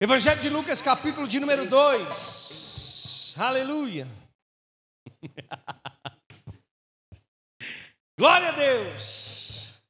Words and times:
Evangelho 0.00 0.40
de 0.40 0.48
Lucas, 0.48 0.80
capítulo 0.80 1.26
de 1.26 1.40
número 1.40 1.68
2. 1.68 3.34
Aleluia. 3.36 4.06
Glória 8.16 8.50
a 8.50 8.52
Deus. 8.52 9.82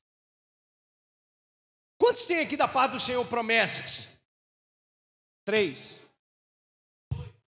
Quantos 2.00 2.24
tem 2.24 2.40
aqui 2.40 2.56
da 2.56 2.66
parte 2.66 2.92
do 2.92 3.00
Senhor 3.00 3.22
promessas? 3.26 4.08
Três. 5.44 6.10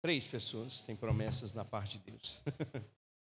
Três 0.00 0.26
pessoas 0.26 0.80
têm 0.80 0.96
promessas 0.96 1.52
na 1.52 1.64
parte 1.64 1.98
de 1.98 2.10
Deus. 2.10 2.40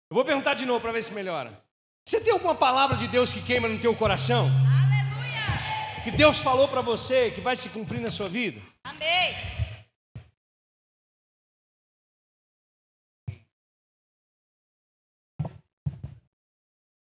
Eu 0.09 0.15
vou 0.15 0.25
perguntar 0.25 0.55
de 0.55 0.65
novo 0.65 0.81
para 0.81 0.93
ver 0.93 1.03
se 1.03 1.13
melhora. 1.13 1.63
Você 2.07 2.19
tem 2.21 2.33
alguma 2.33 2.55
palavra 2.55 2.97
de 2.97 3.07
Deus 3.07 3.35
que 3.35 3.45
queima 3.45 3.67
no 3.67 3.79
teu 3.79 3.95
coração? 3.95 4.47
Aleluia! 4.47 6.03
Que 6.03 6.09
Deus 6.09 6.39
falou 6.39 6.67
para 6.67 6.81
você 6.81 7.29
que 7.29 7.39
vai 7.39 7.55
se 7.55 7.69
cumprir 7.69 8.01
na 8.01 8.09
sua 8.09 8.27
vida? 8.27 8.70
Amém. 8.83 9.35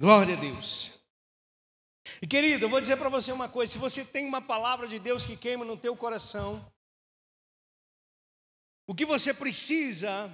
Glória 0.00 0.36
a 0.36 0.40
Deus. 0.40 1.00
E 2.20 2.26
querido, 2.26 2.64
eu 2.64 2.68
vou 2.68 2.80
dizer 2.80 2.96
para 2.96 3.08
você 3.08 3.30
uma 3.30 3.48
coisa: 3.48 3.72
se 3.72 3.78
você 3.78 4.04
tem 4.04 4.26
uma 4.26 4.42
palavra 4.42 4.88
de 4.88 4.98
Deus 4.98 5.24
que 5.24 5.36
queima 5.36 5.64
no 5.64 5.76
teu 5.76 5.96
coração, 5.96 6.64
o 8.86 8.94
que 8.94 9.04
você 9.04 9.32
precisa 9.32 10.30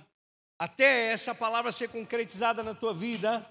até 0.59 1.12
essa 1.12 1.34
palavra 1.34 1.70
ser 1.70 1.89
concretizada 1.89 2.62
na 2.62 2.75
tua 2.75 2.92
vida 2.92 3.47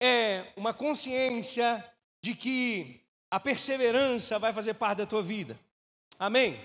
é 0.00 0.52
uma 0.56 0.72
consciência 0.72 1.84
de 2.22 2.34
que 2.34 3.04
a 3.30 3.40
perseverança 3.40 4.38
vai 4.38 4.52
fazer 4.52 4.74
parte 4.74 4.98
da 4.98 5.06
tua 5.06 5.22
vida. 5.22 5.58
Amém? 6.18 6.60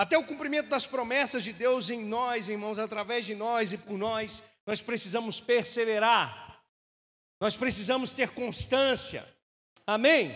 Até 0.00 0.16
o 0.16 0.24
cumprimento 0.24 0.70
das 0.70 0.86
promessas 0.86 1.44
de 1.44 1.52
Deus 1.52 1.90
em 1.90 2.02
nós, 2.02 2.48
irmãos, 2.48 2.78
através 2.78 3.26
de 3.26 3.34
nós 3.34 3.74
e 3.74 3.76
por 3.76 3.98
nós, 3.98 4.42
nós 4.66 4.80
precisamos 4.80 5.42
perseverar, 5.42 6.64
nós 7.38 7.54
precisamos 7.54 8.14
ter 8.14 8.30
constância, 8.30 9.22
amém? 9.86 10.34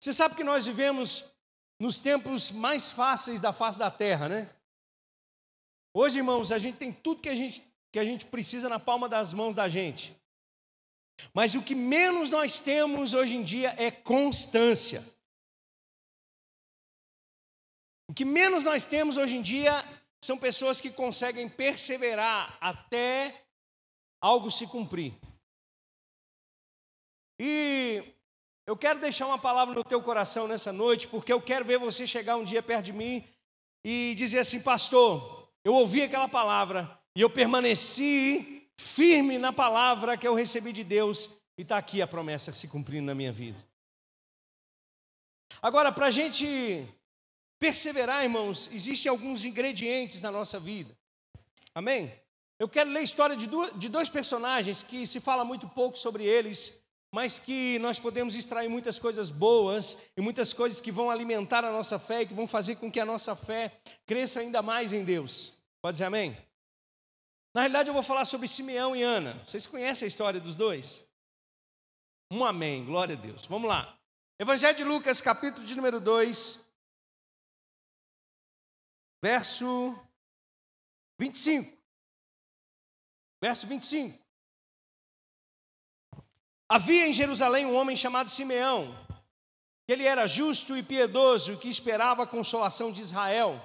Você 0.00 0.10
sabe 0.10 0.36
que 0.36 0.42
nós 0.42 0.64
vivemos 0.64 1.30
nos 1.78 2.00
tempos 2.00 2.50
mais 2.50 2.90
fáceis 2.90 3.42
da 3.42 3.52
face 3.52 3.78
da 3.78 3.90
terra, 3.90 4.26
né? 4.26 4.48
Hoje, 5.92 6.20
irmãos, 6.20 6.50
a 6.50 6.56
gente 6.56 6.78
tem 6.78 6.94
tudo 6.94 7.20
que 7.20 7.28
a 7.28 7.34
gente, 7.34 7.62
que 7.92 7.98
a 7.98 8.06
gente 8.06 8.24
precisa 8.24 8.70
na 8.70 8.78
palma 8.78 9.06
das 9.06 9.34
mãos 9.34 9.54
da 9.54 9.68
gente. 9.68 10.16
Mas 11.34 11.54
o 11.54 11.60
que 11.60 11.74
menos 11.74 12.30
nós 12.30 12.58
temos 12.58 13.12
hoje 13.12 13.36
em 13.36 13.42
dia 13.42 13.74
é 13.76 13.90
constância. 13.90 15.04
O 18.08 18.14
que 18.14 18.24
menos 18.24 18.64
nós 18.64 18.84
temos 18.84 19.16
hoje 19.16 19.36
em 19.36 19.42
dia 19.42 19.84
são 20.20 20.38
pessoas 20.38 20.80
que 20.80 20.90
conseguem 20.90 21.48
perseverar 21.48 22.56
até 22.60 23.44
algo 24.20 24.50
se 24.50 24.66
cumprir. 24.66 25.14
E 27.38 28.02
eu 28.66 28.76
quero 28.76 28.98
deixar 28.98 29.26
uma 29.26 29.38
palavra 29.38 29.74
no 29.74 29.84
teu 29.84 30.02
coração 30.02 30.48
nessa 30.48 30.72
noite, 30.72 31.06
porque 31.08 31.32
eu 31.32 31.40
quero 31.40 31.64
ver 31.64 31.78
você 31.78 32.06
chegar 32.06 32.36
um 32.36 32.44
dia 32.44 32.62
perto 32.62 32.86
de 32.86 32.92
mim 32.92 33.24
e 33.84 34.14
dizer 34.16 34.40
assim, 34.40 34.62
pastor, 34.62 35.48
eu 35.64 35.74
ouvi 35.74 36.02
aquela 36.02 36.28
palavra 36.28 36.98
e 37.14 37.20
eu 37.20 37.30
permaneci 37.30 38.68
firme 38.78 39.38
na 39.38 39.52
palavra 39.52 40.16
que 40.16 40.26
eu 40.26 40.34
recebi 40.34 40.72
de 40.72 40.82
Deus 40.82 41.38
e 41.58 41.62
está 41.62 41.76
aqui 41.78 42.02
a 42.02 42.06
promessa 42.06 42.52
se 42.52 42.68
cumprindo 42.68 43.06
na 43.06 43.14
minha 43.14 43.32
vida. 43.32 43.58
Agora, 45.62 45.92
para 45.92 46.06
a 46.06 46.10
gente 46.10 46.86
Perseverar, 47.58 48.22
irmãos, 48.22 48.70
existem 48.72 49.08
alguns 49.10 49.44
ingredientes 49.44 50.20
na 50.20 50.30
nossa 50.30 50.60
vida. 50.60 50.96
Amém? 51.74 52.12
Eu 52.58 52.68
quero 52.68 52.90
ler 52.90 53.00
a 53.00 53.02
história 53.02 53.36
de, 53.36 53.48
de 53.76 53.88
dois 53.88 54.08
personagens 54.08 54.82
que 54.82 55.06
se 55.06 55.20
fala 55.20 55.44
muito 55.44 55.68
pouco 55.68 55.98
sobre 55.98 56.24
eles, 56.24 56.82
mas 57.12 57.38
que 57.38 57.78
nós 57.78 57.98
podemos 57.98 58.34
extrair 58.34 58.68
muitas 58.68 58.98
coisas 58.98 59.30
boas 59.30 59.96
e 60.16 60.20
muitas 60.20 60.52
coisas 60.52 60.80
que 60.80 60.92
vão 60.92 61.10
alimentar 61.10 61.64
a 61.64 61.72
nossa 61.72 61.98
fé 61.98 62.22
e 62.22 62.26
que 62.26 62.34
vão 62.34 62.46
fazer 62.46 62.76
com 62.76 62.90
que 62.90 63.00
a 63.00 63.04
nossa 63.04 63.34
fé 63.36 63.78
cresça 64.06 64.40
ainda 64.40 64.62
mais 64.62 64.92
em 64.92 65.04
Deus. 65.04 65.58
Pode 65.82 65.94
dizer 65.94 66.04
amém? 66.04 66.36
Na 67.54 67.62
realidade, 67.62 67.88
eu 67.88 67.94
vou 67.94 68.02
falar 68.02 68.26
sobre 68.26 68.48
Simeão 68.48 68.94
e 68.94 69.02
Ana. 69.02 69.42
Vocês 69.46 69.66
conhecem 69.66 70.04
a 70.04 70.08
história 70.08 70.38
dos 70.38 70.56
dois? 70.56 71.06
Um 72.30 72.44
amém, 72.44 72.84
glória 72.84 73.16
a 73.16 73.18
Deus. 73.18 73.46
Vamos 73.46 73.68
lá. 73.68 73.96
Evangelho 74.38 74.76
de 74.76 74.84
Lucas, 74.84 75.20
capítulo 75.22 75.64
de 75.64 75.74
número 75.74 75.98
2, 75.98 76.65
verso 79.26 79.92
25. 81.18 81.76
Verso 83.42 83.66
25. 83.66 84.24
Havia 86.68 87.08
em 87.08 87.12
Jerusalém 87.12 87.66
um 87.66 87.74
homem 87.74 87.96
chamado 87.96 88.30
Simeão, 88.30 88.94
que 89.84 89.92
ele 89.92 90.04
era 90.04 90.28
justo 90.28 90.76
e 90.76 90.82
piedoso, 90.82 91.58
que 91.58 91.68
esperava 91.68 92.22
a 92.22 92.26
consolação 92.26 92.92
de 92.92 93.00
Israel, 93.00 93.60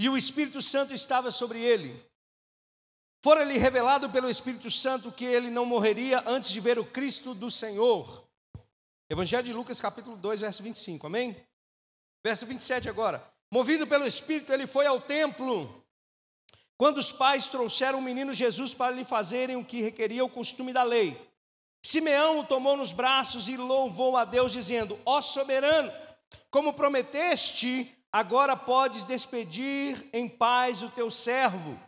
e 0.00 0.08
o 0.08 0.16
Espírito 0.16 0.60
Santo 0.60 0.92
estava 0.92 1.30
sobre 1.30 1.60
ele. 1.60 2.04
Fora-lhe 3.24 3.58
revelado 3.58 4.10
pelo 4.10 4.28
Espírito 4.28 4.68
Santo 4.68 5.12
que 5.12 5.24
ele 5.24 5.48
não 5.48 5.64
morreria 5.64 6.24
antes 6.26 6.50
de 6.50 6.58
ver 6.58 6.76
o 6.76 6.84
Cristo 6.84 7.34
do 7.34 7.52
Senhor. 7.52 8.28
Evangelho 9.08 9.44
de 9.44 9.52
Lucas, 9.52 9.80
capítulo 9.80 10.16
2, 10.16 10.40
verso 10.40 10.60
25, 10.60 11.06
amém? 11.06 11.36
Verso 12.24 12.44
27 12.46 12.88
agora. 12.88 13.31
Movido 13.52 13.86
pelo 13.86 14.06
Espírito, 14.06 14.50
ele 14.50 14.66
foi 14.66 14.86
ao 14.86 14.98
templo. 14.98 15.84
Quando 16.78 16.96
os 16.96 17.12
pais 17.12 17.46
trouxeram 17.46 17.98
o 17.98 18.02
menino 18.02 18.32
Jesus 18.32 18.72
para 18.72 18.94
lhe 18.94 19.04
fazerem 19.04 19.56
o 19.56 19.64
que 19.64 19.82
requeria 19.82 20.24
o 20.24 20.30
costume 20.30 20.72
da 20.72 20.82
lei, 20.82 21.20
Simeão 21.84 22.38
o 22.38 22.46
tomou 22.46 22.78
nos 22.78 22.92
braços 22.92 23.50
e 23.50 23.56
louvou 23.58 24.16
a 24.16 24.24
Deus, 24.24 24.52
dizendo: 24.52 24.98
Ó 25.04 25.20
soberano, 25.20 25.92
como 26.50 26.72
prometeste, 26.72 27.94
agora 28.10 28.56
podes 28.56 29.04
despedir 29.04 30.02
em 30.14 30.30
paz 30.30 30.82
o 30.82 30.88
teu 30.88 31.10
servo, 31.10 31.78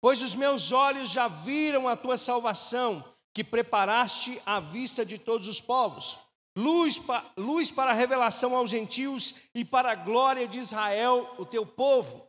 pois 0.00 0.22
os 0.22 0.34
meus 0.34 0.72
olhos 0.72 1.10
já 1.10 1.28
viram 1.28 1.88
a 1.88 1.94
tua 1.94 2.16
salvação, 2.16 3.04
que 3.34 3.44
preparaste 3.44 4.40
à 4.46 4.60
vista 4.60 5.04
de 5.04 5.18
todos 5.18 5.46
os 5.46 5.60
povos 5.60 6.21
luz, 6.56 6.98
pa, 6.98 7.24
luz 7.36 7.70
para 7.70 7.90
a 7.90 7.94
revelação 7.94 8.56
aos 8.56 8.70
gentios 8.70 9.34
e 9.54 9.64
para 9.64 9.92
a 9.92 9.94
glória 9.94 10.46
de 10.46 10.58
Israel, 10.58 11.34
o 11.38 11.44
teu 11.44 11.64
povo. 11.64 12.26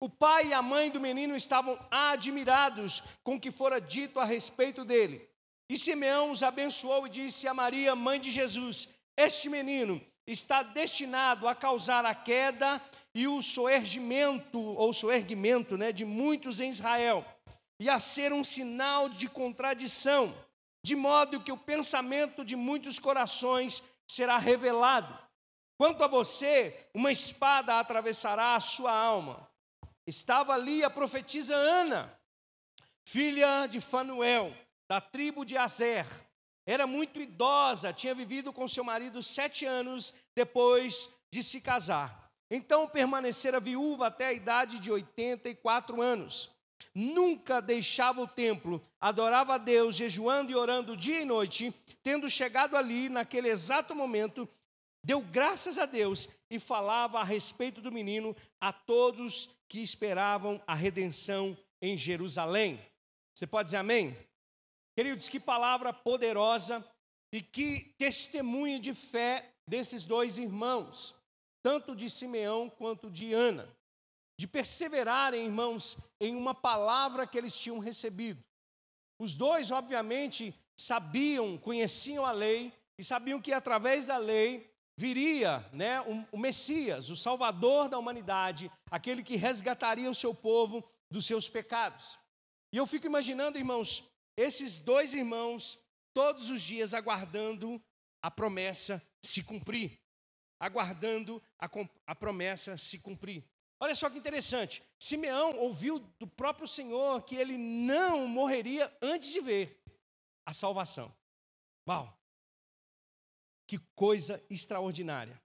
O 0.00 0.08
pai 0.08 0.48
e 0.48 0.52
a 0.52 0.62
mãe 0.62 0.90
do 0.90 1.00
menino 1.00 1.36
estavam 1.36 1.78
admirados 1.90 3.02
com 3.22 3.34
o 3.34 3.40
que 3.40 3.50
fora 3.50 3.80
dito 3.80 4.18
a 4.18 4.24
respeito 4.24 4.84
dele. 4.84 5.28
E 5.68 5.78
Simeão 5.78 6.30
os 6.30 6.42
abençoou 6.42 7.06
e 7.06 7.10
disse 7.10 7.46
a 7.46 7.54
Maria, 7.54 7.94
mãe 7.94 8.18
de 8.18 8.30
Jesus: 8.30 8.88
Este 9.16 9.48
menino 9.48 10.00
está 10.26 10.62
destinado 10.62 11.46
a 11.46 11.54
causar 11.54 12.04
a 12.06 12.14
queda 12.14 12.80
e 13.14 13.28
o 13.28 13.42
soergimento, 13.42 14.58
ou 14.58 14.92
soerguimento, 14.92 15.76
né, 15.76 15.92
de 15.92 16.04
muitos 16.04 16.60
em 16.60 16.70
Israel, 16.70 17.24
e 17.78 17.88
a 17.88 18.00
ser 18.00 18.32
um 18.32 18.44
sinal 18.44 19.08
de 19.08 19.28
contradição 19.28 20.34
de 20.82 20.96
modo 20.96 21.42
que 21.42 21.52
o 21.52 21.56
pensamento 21.56 22.44
de 22.44 22.56
muitos 22.56 22.98
corações 22.98 23.82
será 24.08 24.38
revelado. 24.38 25.16
Quanto 25.78 26.02
a 26.02 26.06
você, 26.06 26.88
uma 26.94 27.10
espada 27.10 27.78
atravessará 27.78 28.54
a 28.54 28.60
sua 28.60 28.92
alma. 28.92 29.48
Estava 30.06 30.52
ali 30.52 30.82
a 30.82 30.90
profetisa 30.90 31.54
Ana, 31.54 32.18
filha 33.04 33.66
de 33.66 33.80
Fanuel, 33.80 34.54
da 34.88 35.00
tribo 35.00 35.44
de 35.44 35.56
Azer. 35.56 36.06
Era 36.66 36.86
muito 36.86 37.20
idosa, 37.20 37.92
tinha 37.92 38.14
vivido 38.14 38.52
com 38.52 38.68
seu 38.68 38.84
marido 38.84 39.22
sete 39.22 39.64
anos 39.64 40.14
depois 40.34 41.08
de 41.32 41.42
se 41.42 41.60
casar. 41.60 42.30
Então 42.50 42.88
permanecera 42.88 43.60
viúva 43.60 44.08
até 44.08 44.26
a 44.26 44.32
idade 44.32 44.78
de 44.78 44.90
84 44.90 46.02
anos 46.02 46.50
nunca 46.94 47.60
deixava 47.60 48.20
o 48.20 48.26
templo, 48.26 48.82
adorava 49.00 49.54
a 49.54 49.58
Deus, 49.58 49.94
jejuando 49.94 50.50
e 50.50 50.54
orando 50.54 50.96
dia 50.96 51.20
e 51.20 51.24
noite, 51.24 51.72
tendo 52.02 52.28
chegado 52.28 52.76
ali, 52.76 53.08
naquele 53.08 53.48
exato 53.48 53.94
momento, 53.94 54.48
deu 55.04 55.20
graças 55.20 55.78
a 55.78 55.86
Deus 55.86 56.28
e 56.50 56.58
falava 56.58 57.20
a 57.20 57.24
respeito 57.24 57.80
do 57.80 57.92
menino 57.92 58.36
a 58.60 58.72
todos 58.72 59.48
que 59.68 59.80
esperavam 59.80 60.60
a 60.66 60.74
redenção 60.74 61.56
em 61.80 61.96
Jerusalém. 61.96 62.80
Você 63.34 63.46
pode 63.46 63.66
dizer 63.66 63.78
amém? 63.78 64.16
Queridos, 64.96 65.28
que 65.28 65.40
palavra 65.40 65.92
poderosa 65.92 66.84
e 67.32 67.40
que 67.40 67.94
testemunho 67.96 68.80
de 68.80 68.92
fé 68.92 69.54
desses 69.66 70.04
dois 70.04 70.36
irmãos, 70.36 71.14
tanto 71.62 71.94
de 71.94 72.10
Simeão 72.10 72.68
quanto 72.68 73.08
de 73.08 73.32
Ana 73.32 73.68
de 74.40 74.46
perseverarem, 74.46 75.44
irmãos, 75.44 75.98
em 76.18 76.34
uma 76.34 76.54
palavra 76.54 77.26
que 77.26 77.36
eles 77.36 77.54
tinham 77.54 77.78
recebido. 77.78 78.42
Os 79.18 79.34
dois, 79.34 79.70
obviamente, 79.70 80.58
sabiam, 80.74 81.58
conheciam 81.58 82.24
a 82.24 82.32
lei 82.32 82.72
e 82.96 83.04
sabiam 83.04 83.38
que 83.38 83.52
através 83.52 84.06
da 84.06 84.16
lei 84.16 84.74
viria 84.96 85.62
né, 85.74 86.00
o, 86.32 86.38
Messias, 86.38 87.10
o 87.10 87.18
Salvador 87.18 87.90
da 87.90 87.98
humanidade, 87.98 88.72
aquele 88.90 89.22
que 89.22 89.36
resgataria 89.36 90.08
o 90.08 90.14
seu 90.14 90.34
povo 90.34 90.82
dos 91.10 91.26
seus 91.26 91.46
pecados. 91.46 92.18
E 92.72 92.78
eu 92.78 92.86
fico 92.86 93.04
imaginando, 93.04 93.58
irmãos, 93.58 94.10
esses 94.38 94.80
dois 94.80 95.12
irmãos 95.12 95.78
todos 96.14 96.48
os 96.48 96.62
dias 96.62 96.94
aguardando 96.94 97.78
a 98.22 98.30
promessa 98.30 99.06
se 99.22 99.42
cumprir, 99.42 100.00
aguardando 100.58 101.42
a, 101.58 101.68
a 102.06 102.14
promessa 102.14 102.78
se 102.78 102.98
cumprir. 102.98 103.44
Olha 103.80 103.94
só 103.94 104.10
que 104.10 104.18
interessante. 104.18 104.82
Simeão 104.98 105.58
ouviu 105.58 105.98
do 106.18 106.26
próprio 106.26 106.68
Senhor 106.68 107.22
que 107.22 107.34
ele 107.34 107.56
não 107.56 108.26
morreria 108.26 108.94
antes 109.00 109.32
de 109.32 109.40
ver 109.40 109.82
a 110.44 110.52
salvação. 110.52 111.14
Uau! 111.88 112.14
Que 113.66 113.78
coisa 113.94 114.44
extraordinária. 114.50 115.40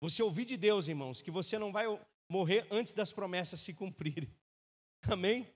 Você 0.00 0.22
ouvir 0.22 0.44
de 0.44 0.56
Deus, 0.56 0.88
irmãos, 0.88 1.22
que 1.22 1.30
você 1.30 1.58
não 1.58 1.70
vai 1.70 1.86
morrer 2.28 2.66
antes 2.70 2.94
das 2.94 3.12
promessas 3.12 3.60
se 3.60 3.72
cumprirem. 3.72 4.28
Amém? 5.02 5.48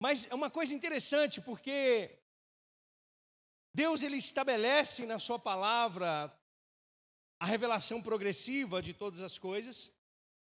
Mas 0.00 0.26
é 0.30 0.34
uma 0.34 0.50
coisa 0.50 0.74
interessante 0.74 1.40
porque 1.40 2.18
Deus 3.74 4.02
ele 4.02 4.16
estabelece 4.16 5.04
na 5.04 5.18
sua 5.18 5.38
palavra 5.38 6.32
a 7.38 7.44
revelação 7.44 8.02
progressiva 8.02 8.80
de 8.80 8.94
todas 8.94 9.20
as 9.20 9.36
coisas, 9.36 9.92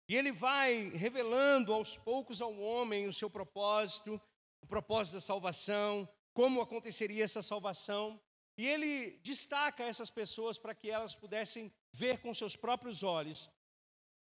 e 0.09 0.17
ele 0.17 0.33
vai 0.33 0.91
revelando 0.91 1.73
aos 1.73 1.97
poucos 1.97 2.43
ao 2.43 2.59
homem 2.59 3.07
o 3.07 3.13
seu 3.13 3.31
propósito, 3.31 4.21
o 4.61 4.67
propósito 4.67 5.15
da 5.15 5.21
salvação, 5.21 6.09
como 6.33 6.61
aconteceria 6.61 7.25
essa 7.25 7.43
salvação, 7.43 8.21
e 8.57 8.67
ele 8.67 9.19
destaca 9.23 9.85
essas 9.85 10.11
pessoas 10.11 10.59
para 10.59 10.75
que 10.75 10.91
elas 10.91 11.15
pudessem 11.15 11.73
ver 11.93 12.21
com 12.21 12.35
seus 12.35 12.57
próprios 12.57 13.03
olhos 13.03 13.51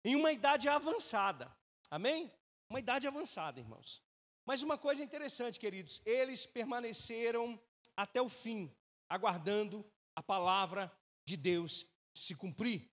em 0.04 0.16
uma 0.16 0.32
idade 0.32 0.70
avançada. 0.70 1.56
Amém? 1.90 2.32
Uma 2.70 2.80
idade 2.80 3.08
avançada, 3.08 3.60
irmãos. 3.60 4.02
Mas 4.46 4.64
uma 4.64 4.78
coisa 4.78 5.04
interessante, 5.04 5.60
queridos, 5.60 6.02
eles 6.06 6.46
permaneceram 6.46 7.60
até 7.96 8.22
o 8.22 8.30
fim, 8.30 8.74
aguardando 9.10 9.86
a 10.16 10.24
palavra 10.24 10.92
de 11.26 11.36
Deus 11.36 11.86
se 12.14 12.36
cumprir. 12.36 12.90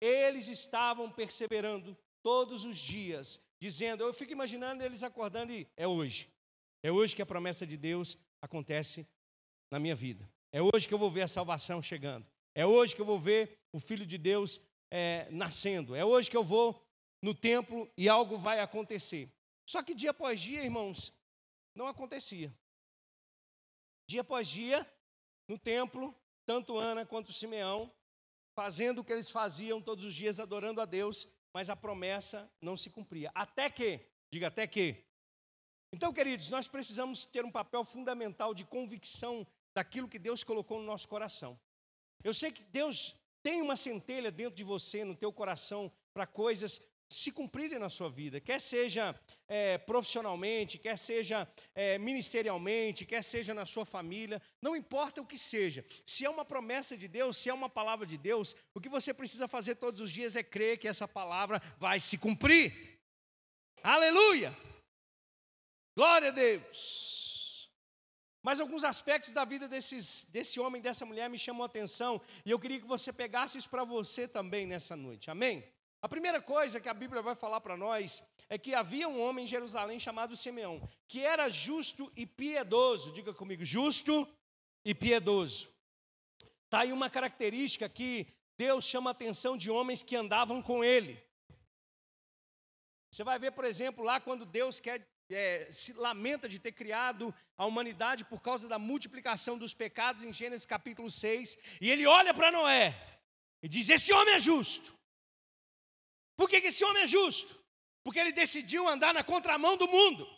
Eles 0.00 0.48
estavam 0.48 1.10
perseverando 1.10 1.96
todos 2.22 2.64
os 2.64 2.78
dias, 2.78 3.40
dizendo: 3.60 4.02
Eu 4.02 4.12
fico 4.12 4.32
imaginando 4.32 4.82
eles 4.82 5.02
acordando 5.02 5.52
e 5.52 5.66
é 5.76 5.86
hoje. 5.86 6.28
É 6.82 6.90
hoje 6.90 7.16
que 7.16 7.22
a 7.22 7.26
promessa 7.26 7.66
de 7.66 7.76
Deus 7.76 8.18
acontece 8.40 9.06
na 9.70 9.78
minha 9.78 9.94
vida. 9.94 10.28
É 10.52 10.60
hoje 10.62 10.86
que 10.86 10.94
eu 10.94 10.98
vou 10.98 11.10
ver 11.10 11.22
a 11.22 11.28
salvação 11.28 11.82
chegando. 11.82 12.26
É 12.54 12.64
hoje 12.64 12.94
que 12.94 13.00
eu 13.00 13.06
vou 13.06 13.18
ver 13.18 13.58
o 13.72 13.78
Filho 13.78 14.06
de 14.06 14.16
Deus 14.16 14.60
é, 14.90 15.28
nascendo. 15.30 15.94
É 15.94 16.04
hoje 16.04 16.30
que 16.30 16.36
eu 16.36 16.44
vou 16.44 16.82
no 17.20 17.34
templo 17.34 17.90
e 17.96 18.08
algo 18.08 18.38
vai 18.38 18.60
acontecer. 18.60 19.30
Só 19.66 19.82
que 19.82 19.94
dia 19.94 20.10
após 20.10 20.40
dia, 20.40 20.62
irmãos, 20.62 21.12
não 21.74 21.86
acontecia. 21.86 22.52
Dia 24.08 24.20
após 24.20 24.48
dia, 24.48 24.88
no 25.48 25.58
templo, 25.58 26.14
tanto 26.44 26.78
Ana 26.78 27.04
quanto 27.04 27.32
Simeão, 27.32 27.92
fazendo 28.56 29.00
o 29.00 29.04
que 29.04 29.12
eles 29.12 29.30
faziam 29.30 29.82
todos 29.82 30.02
os 30.06 30.14
dias, 30.14 30.40
adorando 30.40 30.80
a 30.80 30.86
Deus, 30.86 31.28
mas 31.52 31.68
a 31.68 31.76
promessa 31.76 32.50
não 32.58 32.74
se 32.74 32.88
cumpria. 32.88 33.30
Até 33.34 33.68
que, 33.68 34.00
diga 34.30 34.46
até 34.46 34.66
que. 34.66 35.04
Então, 35.92 36.10
queridos, 36.10 36.48
nós 36.48 36.66
precisamos 36.66 37.26
ter 37.26 37.44
um 37.44 37.50
papel 37.50 37.84
fundamental 37.84 38.54
de 38.54 38.64
convicção 38.64 39.46
daquilo 39.74 40.08
que 40.08 40.18
Deus 40.18 40.42
colocou 40.42 40.78
no 40.78 40.86
nosso 40.86 41.06
coração. 41.06 41.60
Eu 42.24 42.32
sei 42.32 42.50
que 42.50 42.62
Deus 42.64 43.14
tem 43.42 43.60
uma 43.60 43.76
centelha 43.76 44.32
dentro 44.32 44.56
de 44.56 44.64
você, 44.64 45.04
no 45.04 45.14
teu 45.14 45.30
coração, 45.30 45.92
para 46.14 46.26
coisas 46.26 46.80
se 47.08 47.30
cumprirem 47.30 47.78
na 47.78 47.88
sua 47.88 48.10
vida, 48.10 48.40
quer 48.40 48.60
seja 48.60 49.18
é, 49.46 49.78
profissionalmente, 49.78 50.78
quer 50.78 50.98
seja 50.98 51.48
é, 51.74 51.98
ministerialmente, 51.98 53.06
quer 53.06 53.22
seja 53.22 53.54
na 53.54 53.64
sua 53.64 53.84
família, 53.84 54.42
não 54.60 54.74
importa 54.74 55.20
o 55.20 55.26
que 55.26 55.38
seja, 55.38 55.84
se 56.04 56.24
é 56.24 56.30
uma 56.30 56.44
promessa 56.44 56.96
de 56.96 57.06
Deus, 57.06 57.36
se 57.36 57.48
é 57.48 57.54
uma 57.54 57.68
palavra 57.68 58.06
de 58.06 58.18
Deus, 58.18 58.56
o 58.74 58.80
que 58.80 58.88
você 58.88 59.14
precisa 59.14 59.46
fazer 59.46 59.76
todos 59.76 60.00
os 60.00 60.10
dias 60.10 60.34
é 60.34 60.42
crer 60.42 60.78
que 60.78 60.88
essa 60.88 61.06
palavra 61.06 61.62
vai 61.78 62.00
se 62.00 62.18
cumprir. 62.18 62.98
Aleluia! 63.82 64.56
Glória 65.94 66.28
a 66.28 66.32
Deus! 66.32 67.70
Mas 68.42 68.60
alguns 68.60 68.84
aspectos 68.84 69.32
da 69.32 69.44
vida 69.44 69.66
desses, 69.66 70.24
desse 70.24 70.60
homem, 70.60 70.80
dessa 70.80 71.04
mulher, 71.04 71.28
me 71.28 71.38
chamam 71.38 71.62
a 71.62 71.66
atenção, 71.66 72.20
e 72.44 72.50
eu 72.50 72.58
queria 72.58 72.80
que 72.80 72.86
você 72.86 73.12
pegasse 73.12 73.58
isso 73.58 73.68
para 73.68 73.84
você 73.84 74.28
também 74.28 74.66
nessa 74.66 74.94
noite, 74.94 75.30
amém? 75.30 75.64
A 76.02 76.08
primeira 76.08 76.40
coisa 76.40 76.80
que 76.80 76.88
a 76.88 76.94
Bíblia 76.94 77.22
vai 77.22 77.34
falar 77.34 77.60
para 77.60 77.76
nós 77.76 78.22
é 78.48 78.58
que 78.58 78.74
havia 78.74 79.08
um 79.08 79.20
homem 79.20 79.44
em 79.44 79.48
Jerusalém 79.48 79.98
chamado 79.98 80.36
Simeão, 80.36 80.88
que 81.08 81.20
era 81.20 81.48
justo 81.48 82.12
e 82.14 82.26
piedoso. 82.26 83.12
Diga 83.12 83.32
comigo, 83.32 83.64
justo 83.64 84.28
e 84.84 84.94
piedoso. 84.94 85.68
Está 86.64 86.80
aí 86.80 86.92
uma 86.92 87.08
característica 87.08 87.88
que 87.88 88.26
Deus 88.56 88.84
chama 88.84 89.10
a 89.10 89.12
atenção 89.12 89.56
de 89.56 89.70
homens 89.70 90.02
que 90.02 90.16
andavam 90.16 90.62
com 90.62 90.84
ele. 90.84 91.22
Você 93.10 93.24
vai 93.24 93.38
ver, 93.38 93.52
por 93.52 93.64
exemplo, 93.64 94.04
lá 94.04 94.20
quando 94.20 94.44
Deus 94.44 94.78
quer, 94.78 95.06
é, 95.30 95.68
se 95.70 95.92
lamenta 95.94 96.48
de 96.48 96.58
ter 96.58 96.72
criado 96.72 97.34
a 97.56 97.64
humanidade 97.64 98.24
por 98.24 98.42
causa 98.42 98.68
da 98.68 98.78
multiplicação 98.78 99.56
dos 99.56 99.72
pecados 99.72 100.22
em 100.22 100.32
Gênesis 100.32 100.66
capítulo 100.66 101.10
6, 101.10 101.56
e 101.80 101.90
ele 101.90 102.06
olha 102.06 102.34
para 102.34 102.52
Noé 102.52 102.94
e 103.62 103.68
diz: 103.68 103.88
Esse 103.88 104.12
homem 104.12 104.34
é 104.34 104.38
justo. 104.38 104.95
Por 106.36 106.48
que, 106.48 106.56
esse 106.56 106.84
homem 106.84 107.02
é 107.02 107.06
justo? 107.06 107.58
Porque 108.04 108.20
ele 108.20 108.32
decidiu 108.32 108.86
andar 108.86 109.14
na 109.14 109.24
contramão 109.24 109.76
do 109.76 109.88
mundo. 109.88 110.28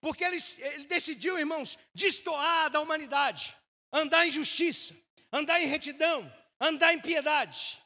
Porque 0.00 0.24
ele, 0.24 0.36
ele 0.58 0.84
decidiu, 0.84 1.38
irmãos, 1.38 1.78
destoar 1.94 2.70
da 2.70 2.80
humanidade, 2.80 3.56
andar 3.92 4.26
em 4.26 4.30
justiça, 4.30 4.94
andar 5.32 5.60
em 5.60 5.66
retidão, 5.66 6.30
andar 6.60 6.92
em 6.92 7.00
piedade. 7.00 7.80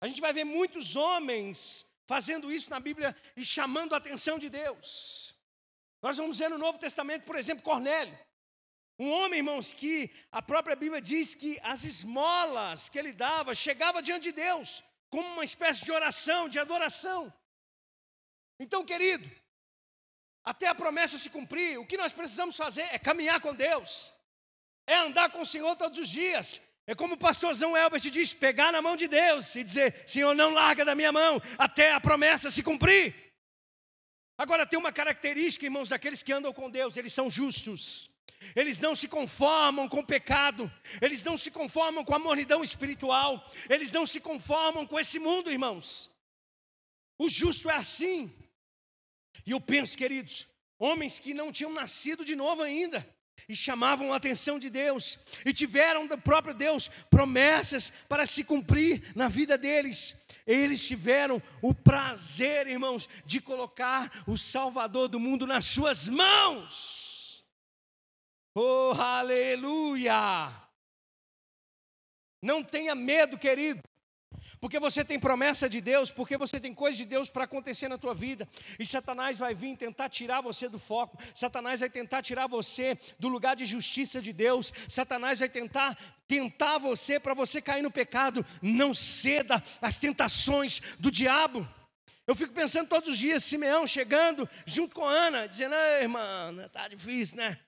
A 0.00 0.08
gente 0.08 0.20
vai 0.20 0.32
ver 0.32 0.44
muitos 0.44 0.96
homens 0.96 1.86
fazendo 2.06 2.52
isso 2.52 2.68
na 2.68 2.80
Bíblia 2.80 3.16
e 3.36 3.44
chamando 3.44 3.94
a 3.94 3.98
atenção 3.98 4.38
de 4.38 4.50
Deus. 4.50 5.34
Nós 6.02 6.18
vamos 6.18 6.38
ver 6.38 6.50
no 6.50 6.58
Novo 6.58 6.78
Testamento, 6.78 7.24
por 7.24 7.36
exemplo, 7.36 7.62
Cornélio. 7.62 8.18
Um 8.98 9.10
homem, 9.10 9.38
irmãos, 9.38 9.72
que 9.72 10.10
a 10.30 10.42
própria 10.42 10.76
Bíblia 10.76 11.00
diz 11.00 11.34
que 11.34 11.58
as 11.62 11.84
esmolas 11.84 12.88
que 12.88 12.98
ele 12.98 13.12
dava 13.12 13.54
chegava 13.54 14.02
diante 14.02 14.24
de 14.24 14.32
Deus 14.32 14.82
como 15.12 15.28
uma 15.28 15.44
espécie 15.44 15.84
de 15.84 15.92
oração, 15.92 16.48
de 16.48 16.58
adoração. 16.58 17.30
Então, 18.58 18.82
querido, 18.82 19.30
até 20.42 20.66
a 20.66 20.74
promessa 20.74 21.18
se 21.18 21.28
cumprir, 21.28 21.78
o 21.78 21.86
que 21.86 21.98
nós 21.98 22.14
precisamos 22.14 22.56
fazer 22.56 22.88
é 22.90 22.98
caminhar 22.98 23.38
com 23.38 23.54
Deus, 23.54 24.10
é 24.86 24.96
andar 24.96 25.28
com 25.28 25.42
o 25.42 25.46
Senhor 25.46 25.76
todos 25.76 25.98
os 25.98 26.08
dias. 26.08 26.62
É 26.86 26.94
como 26.94 27.14
o 27.14 27.18
pastorzão 27.18 27.76
Elbert 27.76 28.00
diz: 28.10 28.32
pegar 28.32 28.72
na 28.72 28.80
mão 28.80 28.96
de 28.96 29.06
Deus 29.06 29.54
e 29.54 29.62
dizer: 29.62 30.02
Senhor, 30.08 30.34
não 30.34 30.50
larga 30.50 30.82
da 30.82 30.94
minha 30.94 31.12
mão 31.12 31.42
até 31.58 31.92
a 31.92 32.00
promessa 32.00 32.50
se 32.50 32.62
cumprir. 32.62 33.14
Agora, 34.38 34.66
tem 34.66 34.78
uma 34.78 34.92
característica, 34.92 35.66
irmãos, 35.66 35.90
daqueles 35.90 36.22
que 36.22 36.32
andam 36.32 36.54
com 36.54 36.70
Deus: 36.70 36.96
eles 36.96 37.12
são 37.12 37.28
justos. 37.28 38.10
Eles 38.54 38.80
não 38.80 38.94
se 38.94 39.08
conformam 39.08 39.88
com 39.88 40.00
o 40.00 40.06
pecado, 40.06 40.70
eles 41.00 41.24
não 41.24 41.36
se 41.36 41.50
conformam 41.50 42.04
com 42.04 42.14
a 42.14 42.18
mornidão 42.18 42.62
espiritual, 42.62 43.48
eles 43.68 43.92
não 43.92 44.04
se 44.04 44.20
conformam 44.20 44.86
com 44.86 44.98
esse 44.98 45.18
mundo, 45.18 45.50
irmãos. 45.50 46.10
O 47.18 47.28
justo 47.28 47.70
é 47.70 47.76
assim. 47.76 48.32
E 49.46 49.52
eu 49.52 49.60
penso, 49.60 49.96
queridos, 49.96 50.46
homens 50.78 51.18
que 51.18 51.32
não 51.32 51.52
tinham 51.52 51.72
nascido 51.72 52.24
de 52.24 52.34
novo 52.34 52.62
ainda, 52.62 53.08
e 53.48 53.56
chamavam 53.56 54.12
a 54.12 54.16
atenção 54.16 54.58
de 54.58 54.68
Deus, 54.68 55.18
e 55.44 55.52
tiveram 55.52 56.06
do 56.06 56.18
próprio 56.18 56.54
Deus 56.54 56.88
promessas 57.10 57.90
para 58.08 58.26
se 58.26 58.44
cumprir 58.44 59.12
na 59.14 59.28
vida 59.28 59.56
deles. 59.56 60.20
Eles 60.46 60.84
tiveram 60.84 61.40
o 61.60 61.72
prazer, 61.72 62.66
irmãos, 62.66 63.08
de 63.24 63.40
colocar 63.40 64.24
o 64.26 64.36
Salvador 64.36 65.08
do 65.08 65.20
mundo 65.20 65.46
nas 65.46 65.66
suas 65.66 66.08
mãos. 66.08 67.01
Oh, 68.54 68.92
aleluia! 68.92 70.52
Não 72.42 72.62
tenha 72.62 72.94
medo, 72.94 73.38
querido, 73.38 73.80
porque 74.60 74.78
você 74.78 75.04
tem 75.04 75.18
promessa 75.18 75.68
de 75.68 75.80
Deus, 75.80 76.10
porque 76.10 76.36
você 76.36 76.60
tem 76.60 76.74
coisa 76.74 76.98
de 76.98 77.06
Deus 77.06 77.30
para 77.30 77.44
acontecer 77.44 77.88
na 77.88 77.96
tua 77.96 78.14
vida, 78.14 78.46
e 78.78 78.84
Satanás 78.84 79.38
vai 79.38 79.54
vir 79.54 79.76
tentar 79.76 80.08
tirar 80.10 80.40
você 80.42 80.68
do 80.68 80.78
foco, 80.78 81.16
Satanás 81.34 81.80
vai 81.80 81.88
tentar 81.88 82.20
tirar 82.20 82.46
você 82.46 82.98
do 83.18 83.28
lugar 83.28 83.56
de 83.56 83.64
justiça 83.64 84.20
de 84.20 84.32
Deus, 84.32 84.72
Satanás 84.88 85.38
vai 85.38 85.48
tentar 85.48 85.96
tentar 86.28 86.78
você 86.78 87.18
para 87.18 87.32
você 87.32 87.62
cair 87.62 87.82
no 87.82 87.90
pecado, 87.90 88.44
não 88.60 88.92
ceda 88.92 89.62
às 89.80 89.96
tentações 89.96 90.80
do 90.98 91.10
diabo. 91.10 91.66
Eu 92.26 92.34
fico 92.34 92.52
pensando 92.52 92.88
todos 92.88 93.08
os 93.08 93.18
dias, 93.18 93.42
Simeão 93.42 93.86
chegando 93.86 94.48
junto 94.64 94.94
com 94.94 95.04
Ana, 95.04 95.48
dizendo: 95.48 95.74
Ei, 95.74 96.02
irmã, 96.02 96.68
tá 96.72 96.86
difícil, 96.86 97.36
né? 97.38 97.58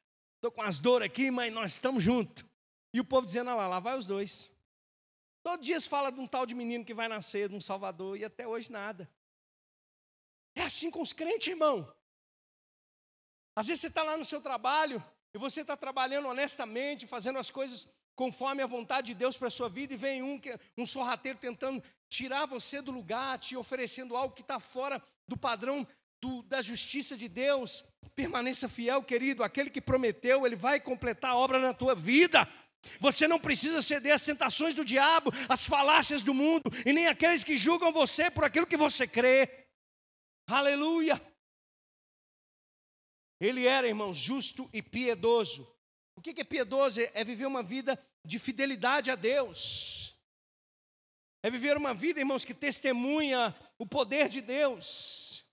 Estou 0.45 0.53
com 0.53 0.61
as 0.61 0.79
dores 0.79 1.07
aqui, 1.07 1.31
mas 1.31 1.51
nós 1.51 1.73
estamos 1.73 2.05
juntos. 2.05 2.45
E 2.93 3.01
o 3.01 3.05
povo 3.05 3.25
dizendo, 3.25 3.47
lá, 3.57 3.67
lá 3.67 3.81
vai 3.81 3.97
os 3.97 4.07
dois. 4.07 4.55
Todo 5.43 5.63
dia 5.63 5.81
se 5.81 5.89
fala 5.89 6.13
de 6.13 6.21
um 6.21 6.27
tal 6.27 6.45
de 6.45 6.55
menino 6.55 6.85
que 6.85 6.93
vai 6.93 7.09
nascer, 7.09 7.49
de 7.49 7.55
um 7.55 7.61
Salvador, 7.63 8.19
e 8.19 8.27
até 8.27 8.47
hoje 8.47 8.71
nada. 8.71 9.11
É 10.55 10.61
assim 10.61 10.91
com 10.91 11.01
os 11.01 11.15
crentes, 11.15 11.49
irmão. 11.49 11.91
Às 13.57 13.69
vezes 13.69 13.81
você 13.81 13.87
está 13.87 14.03
lá 14.03 14.19
no 14.19 14.25
seu 14.27 14.39
trabalho 14.39 15.03
e 15.33 15.39
você 15.39 15.63
está 15.63 15.79
trabalhando 15.79 16.29
honestamente, 16.29 17.07
fazendo 17.07 17.39
as 17.39 17.51
coisas 17.51 17.89
conforme 18.15 18.63
a 18.63 18.67
vontade 18.67 19.07
de 19.07 19.15
Deus 19.15 19.39
para 19.39 19.49
a 19.49 19.51
sua 19.51 19.71
vida, 19.71 19.95
e 19.95 19.97
vem 19.97 20.23
um, 20.23 20.39
um 20.77 20.85
sorrateiro 20.85 21.39
tentando 21.39 21.83
tirar 22.11 22.45
você 22.45 22.83
do 22.83 22.93
lugar, 22.93 23.39
te 23.39 23.57
oferecendo 23.57 24.15
algo 24.15 24.35
que 24.35 24.43
está 24.43 24.61
fora 24.61 25.03
do 25.27 25.39
padrão 25.39 25.89
do, 26.25 26.43
da 26.45 26.63
justiça 26.63 27.17
de 27.17 27.29
Deus. 27.29 27.85
Permaneça 28.17 28.69
fiel, 28.69 29.03
querido. 29.03 29.45
Aquele 29.45 29.69
que 29.69 29.81
prometeu, 29.81 30.47
ele 30.47 30.57
vai 30.57 30.81
completar 30.81 31.33
a 31.33 31.37
obra 31.37 31.59
na 31.59 31.75
tua 31.75 31.95
vida. 31.95 32.49
Você 32.99 33.29
não 33.29 33.39
precisa 33.39 33.83
ceder 33.83 34.15
às 34.15 34.25
tentações 34.25 34.75
do 34.75 34.85
diabo, 34.85 35.31
às 35.49 35.67
falácias 35.67 36.23
do 36.23 36.35
mundo, 36.35 36.71
e 36.85 36.93
nem 36.93 37.07
aqueles 37.07 37.43
que 37.43 37.57
julgam 37.57 37.93
você 37.93 38.31
por 38.31 38.45
aquilo 38.45 38.67
que 38.67 38.77
você 38.77 39.07
crê. 39.07 39.67
Aleluia! 40.47 41.21
Ele 43.41 43.67
era, 43.67 43.87
irmão, 43.87 44.13
justo 44.13 44.69
e 44.73 44.81
piedoso. 44.81 45.69
O 46.17 46.21
que 46.21 46.41
é 46.41 46.45
piedoso? 46.45 47.01
É 47.13 47.25
viver 47.25 47.47
uma 47.47 47.63
vida 47.63 47.99
de 48.25 48.39
fidelidade 48.39 49.11
a 49.11 49.15
Deus. 49.15 50.15
É 51.43 51.51
viver 51.51 51.77
uma 51.77 51.93
vida, 51.93 52.21
irmãos, 52.21 52.45
que 52.45 52.55
testemunha 52.55 53.55
o 53.79 53.87
poder 53.87 54.29
de 54.29 54.41
Deus. 54.41 55.44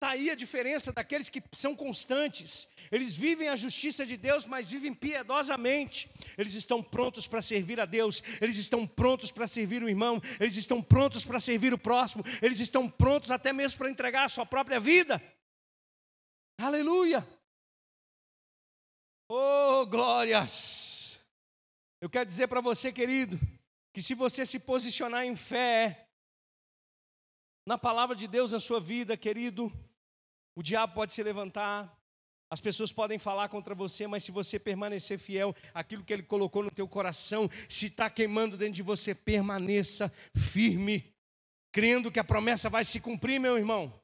Está 0.00 0.12
aí 0.12 0.30
a 0.30 0.34
diferença 0.34 0.94
daqueles 0.94 1.28
que 1.28 1.42
são 1.52 1.76
constantes. 1.76 2.66
Eles 2.90 3.14
vivem 3.14 3.50
a 3.50 3.54
justiça 3.54 4.06
de 4.06 4.16
Deus, 4.16 4.46
mas 4.46 4.70
vivem 4.70 4.94
piedosamente. 4.94 6.10
Eles 6.38 6.54
estão 6.54 6.82
prontos 6.82 7.28
para 7.28 7.42
servir 7.42 7.78
a 7.78 7.84
Deus, 7.84 8.22
eles 8.40 8.56
estão 8.56 8.86
prontos 8.86 9.30
para 9.30 9.46
servir 9.46 9.82
o 9.82 9.90
irmão, 9.90 10.18
eles 10.40 10.56
estão 10.56 10.82
prontos 10.82 11.26
para 11.26 11.38
servir 11.38 11.74
o 11.74 11.78
próximo, 11.78 12.24
eles 12.40 12.60
estão 12.60 12.88
prontos 12.88 13.30
até 13.30 13.52
mesmo 13.52 13.76
para 13.76 13.90
entregar 13.90 14.24
a 14.24 14.30
sua 14.30 14.46
própria 14.46 14.80
vida. 14.80 15.22
Aleluia! 16.58 17.28
Oh, 19.28 19.84
glórias! 19.84 21.20
Eu 22.00 22.08
quero 22.08 22.24
dizer 22.24 22.48
para 22.48 22.62
você, 22.62 22.90
querido, 22.90 23.38
que 23.92 24.00
se 24.00 24.14
você 24.14 24.46
se 24.46 24.60
posicionar 24.60 25.26
em 25.26 25.36
fé 25.36 26.08
na 27.66 27.76
palavra 27.76 28.16
de 28.16 28.26
Deus 28.26 28.52
na 28.52 28.60
sua 28.60 28.80
vida, 28.80 29.14
querido, 29.14 29.70
o 30.54 30.62
diabo 30.62 30.94
pode 30.94 31.12
se 31.12 31.22
levantar, 31.22 32.00
as 32.50 32.60
pessoas 32.60 32.92
podem 32.92 33.16
falar 33.16 33.48
contra 33.48 33.76
você, 33.76 34.08
mas 34.08 34.24
se 34.24 34.32
você 34.32 34.58
permanecer 34.58 35.18
fiel 35.18 35.54
àquilo 35.72 36.04
que 36.04 36.12
ele 36.12 36.24
colocou 36.24 36.64
no 36.64 36.70
teu 36.70 36.88
coração, 36.88 37.48
se 37.68 37.86
está 37.86 38.10
queimando 38.10 38.56
dentro 38.56 38.74
de 38.74 38.82
você, 38.82 39.14
permaneça 39.14 40.12
firme, 40.36 41.14
crendo 41.70 42.10
que 42.10 42.18
a 42.18 42.24
promessa 42.24 42.68
vai 42.68 42.84
se 42.84 43.00
cumprir, 43.00 43.38
meu 43.38 43.56
irmão. 43.56 44.02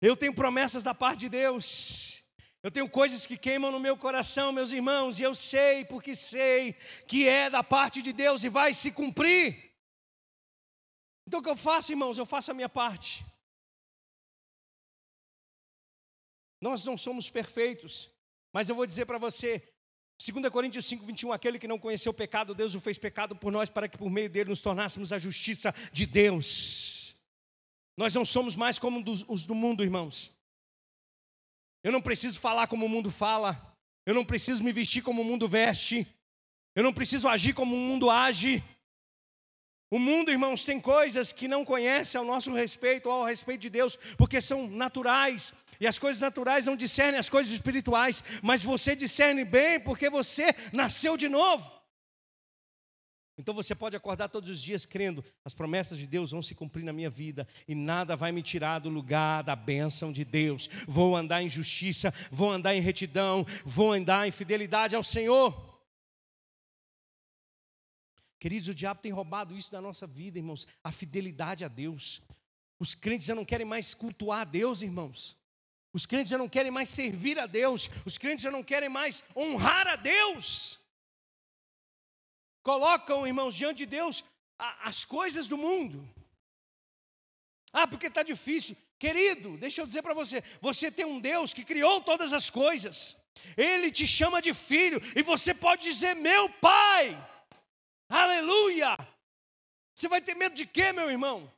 Eu 0.00 0.16
tenho 0.16 0.34
promessas 0.34 0.82
da 0.82 0.94
parte 0.94 1.20
de 1.20 1.28
Deus. 1.28 2.22
Eu 2.62 2.70
tenho 2.70 2.88
coisas 2.88 3.26
que 3.26 3.36
queimam 3.36 3.70
no 3.70 3.78
meu 3.78 3.94
coração, 3.94 4.50
meus 4.50 4.72
irmãos, 4.72 5.20
e 5.20 5.22
eu 5.22 5.34
sei, 5.34 5.84
porque 5.84 6.14
sei 6.14 6.72
que 7.06 7.28
é 7.28 7.50
da 7.50 7.62
parte 7.62 8.00
de 8.00 8.14
Deus 8.14 8.42
e 8.42 8.48
vai 8.48 8.72
se 8.72 8.90
cumprir. 8.90 9.72
Então 11.26 11.40
o 11.40 11.42
que 11.42 11.50
eu 11.50 11.56
faço, 11.56 11.92
irmãos? 11.92 12.16
Eu 12.16 12.24
faço 12.24 12.50
a 12.50 12.54
minha 12.54 12.68
parte. 12.68 13.22
Nós 16.64 16.82
não 16.82 16.96
somos 16.96 17.28
perfeitos, 17.28 18.10
mas 18.50 18.70
eu 18.70 18.74
vou 18.74 18.86
dizer 18.86 19.04
para 19.04 19.18
você, 19.18 19.62
2 20.18 20.48
Coríntios 20.48 20.86
5, 20.86 21.04
21, 21.04 21.30
aquele 21.30 21.58
que 21.58 21.68
não 21.68 21.78
conheceu 21.78 22.10
o 22.10 22.14
pecado, 22.14 22.54
Deus 22.54 22.74
o 22.74 22.80
fez 22.80 22.96
pecado 22.96 23.36
por 23.36 23.52
nós, 23.52 23.68
para 23.68 23.86
que 23.86 23.98
por 23.98 24.08
meio 24.08 24.30
dele 24.30 24.48
nos 24.48 24.62
tornássemos 24.62 25.12
a 25.12 25.18
justiça 25.18 25.74
de 25.92 26.06
Deus. 26.06 27.16
Nós 27.98 28.14
não 28.14 28.24
somos 28.24 28.56
mais 28.56 28.78
como 28.78 29.04
os 29.28 29.44
do 29.44 29.54
mundo, 29.54 29.84
irmãos. 29.84 30.32
Eu 31.82 31.92
não 31.92 32.00
preciso 32.00 32.40
falar 32.40 32.66
como 32.66 32.86
o 32.86 32.88
mundo 32.88 33.10
fala. 33.10 33.76
Eu 34.06 34.14
não 34.14 34.24
preciso 34.24 34.64
me 34.64 34.72
vestir 34.72 35.02
como 35.02 35.20
o 35.20 35.24
mundo 35.24 35.46
veste. 35.46 36.06
Eu 36.74 36.82
não 36.82 36.94
preciso 36.94 37.28
agir 37.28 37.52
como 37.52 37.76
o 37.76 37.78
mundo 37.78 38.08
age. 38.08 38.64
O 39.94 39.98
mundo, 40.00 40.28
irmãos, 40.28 40.64
tem 40.64 40.80
coisas 40.80 41.30
que 41.30 41.46
não 41.46 41.64
conhece 41.64 42.16
ao 42.16 42.24
nosso 42.24 42.52
respeito 42.52 43.08
ao 43.08 43.24
respeito 43.24 43.60
de 43.60 43.70
Deus, 43.70 43.96
porque 44.16 44.40
são 44.40 44.66
naturais. 44.66 45.54
E 45.80 45.86
as 45.86 45.98
coisas 45.98 46.20
naturais 46.20 46.66
não 46.66 46.76
discernem 46.76 47.18
as 47.18 47.28
coisas 47.28 47.52
espirituais, 47.52 48.22
mas 48.42 48.62
você 48.62 48.94
discerne 48.94 49.44
bem 49.44 49.80
porque 49.80 50.08
você 50.10 50.54
nasceu 50.72 51.16
de 51.16 51.28
novo. 51.28 51.84
Então 53.36 53.52
você 53.52 53.74
pode 53.74 53.96
acordar 53.96 54.28
todos 54.28 54.48
os 54.48 54.62
dias 54.62 54.86
crendo, 54.86 55.24
as 55.44 55.52
promessas 55.52 55.98
de 55.98 56.06
Deus 56.06 56.30
vão 56.30 56.40
se 56.40 56.54
cumprir 56.54 56.84
na 56.84 56.92
minha 56.92 57.10
vida 57.10 57.48
e 57.66 57.74
nada 57.74 58.14
vai 58.14 58.30
me 58.30 58.42
tirar 58.42 58.78
do 58.78 58.88
lugar 58.88 59.42
da 59.42 59.56
bênção 59.56 60.12
de 60.12 60.24
Deus. 60.24 60.68
Vou 60.86 61.16
andar 61.16 61.42
em 61.42 61.48
justiça, 61.48 62.14
vou 62.30 62.50
andar 62.50 62.76
em 62.76 62.80
retidão, 62.80 63.44
vou 63.64 63.92
andar 63.92 64.28
em 64.28 64.30
fidelidade 64.30 64.94
ao 64.94 65.02
Senhor. 65.02 65.74
Queridos, 68.38 68.68
o 68.68 68.74
diabo 68.74 69.00
tem 69.00 69.10
roubado 69.10 69.56
isso 69.56 69.72
da 69.72 69.80
nossa 69.80 70.06
vida, 70.06 70.38
irmãos, 70.38 70.66
a 70.84 70.92
fidelidade 70.92 71.64
a 71.64 71.68
Deus. 71.68 72.22
Os 72.78 72.94
crentes 72.94 73.26
já 73.26 73.34
não 73.34 73.44
querem 73.44 73.66
mais 73.66 73.94
cultuar 73.94 74.42
a 74.42 74.44
Deus, 74.44 74.82
irmãos. 74.82 75.36
Os 75.94 76.04
crentes 76.04 76.30
já 76.30 76.36
não 76.36 76.48
querem 76.48 76.70
mais 76.70 76.90
servir 76.90 77.38
a 77.38 77.46
Deus. 77.46 77.88
Os 78.04 78.18
crentes 78.18 78.42
já 78.42 78.50
não 78.50 78.62
querem 78.62 78.90
mais 78.90 79.24
honrar 79.34 79.88
a 79.88 79.96
Deus 79.96 80.84
colocam, 82.64 83.26
irmãos, 83.26 83.54
diante 83.54 83.78
de 83.78 83.86
Deus 83.86 84.24
as 84.58 85.04
coisas 85.04 85.46
do 85.46 85.56
mundo. 85.56 86.08
Ah, 87.72 87.86
porque 87.86 88.06
está 88.06 88.22
difícil. 88.22 88.76
Querido, 88.98 89.58
deixa 89.58 89.82
eu 89.82 89.86
dizer 89.86 90.02
para 90.02 90.14
você: 90.14 90.42
você 90.60 90.90
tem 90.90 91.04
um 91.04 91.20
Deus 91.20 91.52
que 91.52 91.64
criou 91.64 92.00
todas 92.00 92.32
as 92.32 92.48
coisas, 92.48 93.16
Ele 93.56 93.92
te 93.92 94.06
chama 94.06 94.40
de 94.40 94.54
filho, 94.54 94.98
e 95.14 95.22
você 95.22 95.52
pode 95.52 95.82
dizer, 95.82 96.14
meu 96.16 96.48
pai, 96.48 97.16
aleluia. 98.08 98.96
Você 99.94 100.08
vai 100.08 100.20
ter 100.20 100.34
medo 100.34 100.56
de 100.56 100.66
quê, 100.66 100.92
meu 100.92 101.10
irmão? 101.10 101.52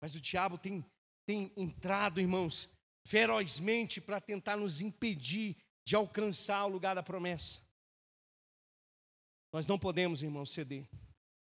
Mas 0.00 0.14
o 0.14 0.20
diabo 0.20 0.58
tem, 0.58 0.84
tem 1.30 1.52
entrado, 1.56 2.20
irmãos, 2.20 2.68
ferozmente 3.06 4.00
para 4.00 4.20
tentar 4.20 4.56
nos 4.56 4.80
impedir 4.80 5.56
de 5.86 5.94
alcançar 5.94 6.64
o 6.64 6.68
lugar 6.68 6.96
da 6.96 7.04
promessa. 7.04 7.60
Nós 9.52 9.68
não 9.68 9.78
podemos, 9.78 10.24
irmão, 10.24 10.44
ceder. 10.44 10.88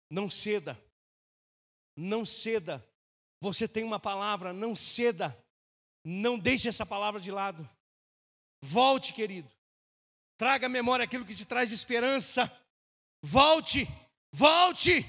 Não 0.10 0.28
ceda. 0.28 0.76
Não 1.96 2.26
ceda. 2.26 2.84
Você 3.40 3.68
tem 3.68 3.84
uma 3.84 4.00
palavra, 4.00 4.52
não 4.52 4.76
ceda. 4.76 5.38
Não 6.04 6.40
deixe 6.40 6.68
essa 6.68 6.84
palavra 6.84 7.22
de 7.22 7.30
lado. 7.30 7.70
Volte, 8.64 9.14
querido. 9.14 9.52
Traga 10.36 10.66
à 10.66 10.70
memória 10.70 11.06
aquilo 11.06 11.26
que 11.26 11.36
te 11.36 11.46
traz 11.46 11.72
esperança. 11.72 12.52
Volte, 13.22 13.88
volte. 14.34 15.06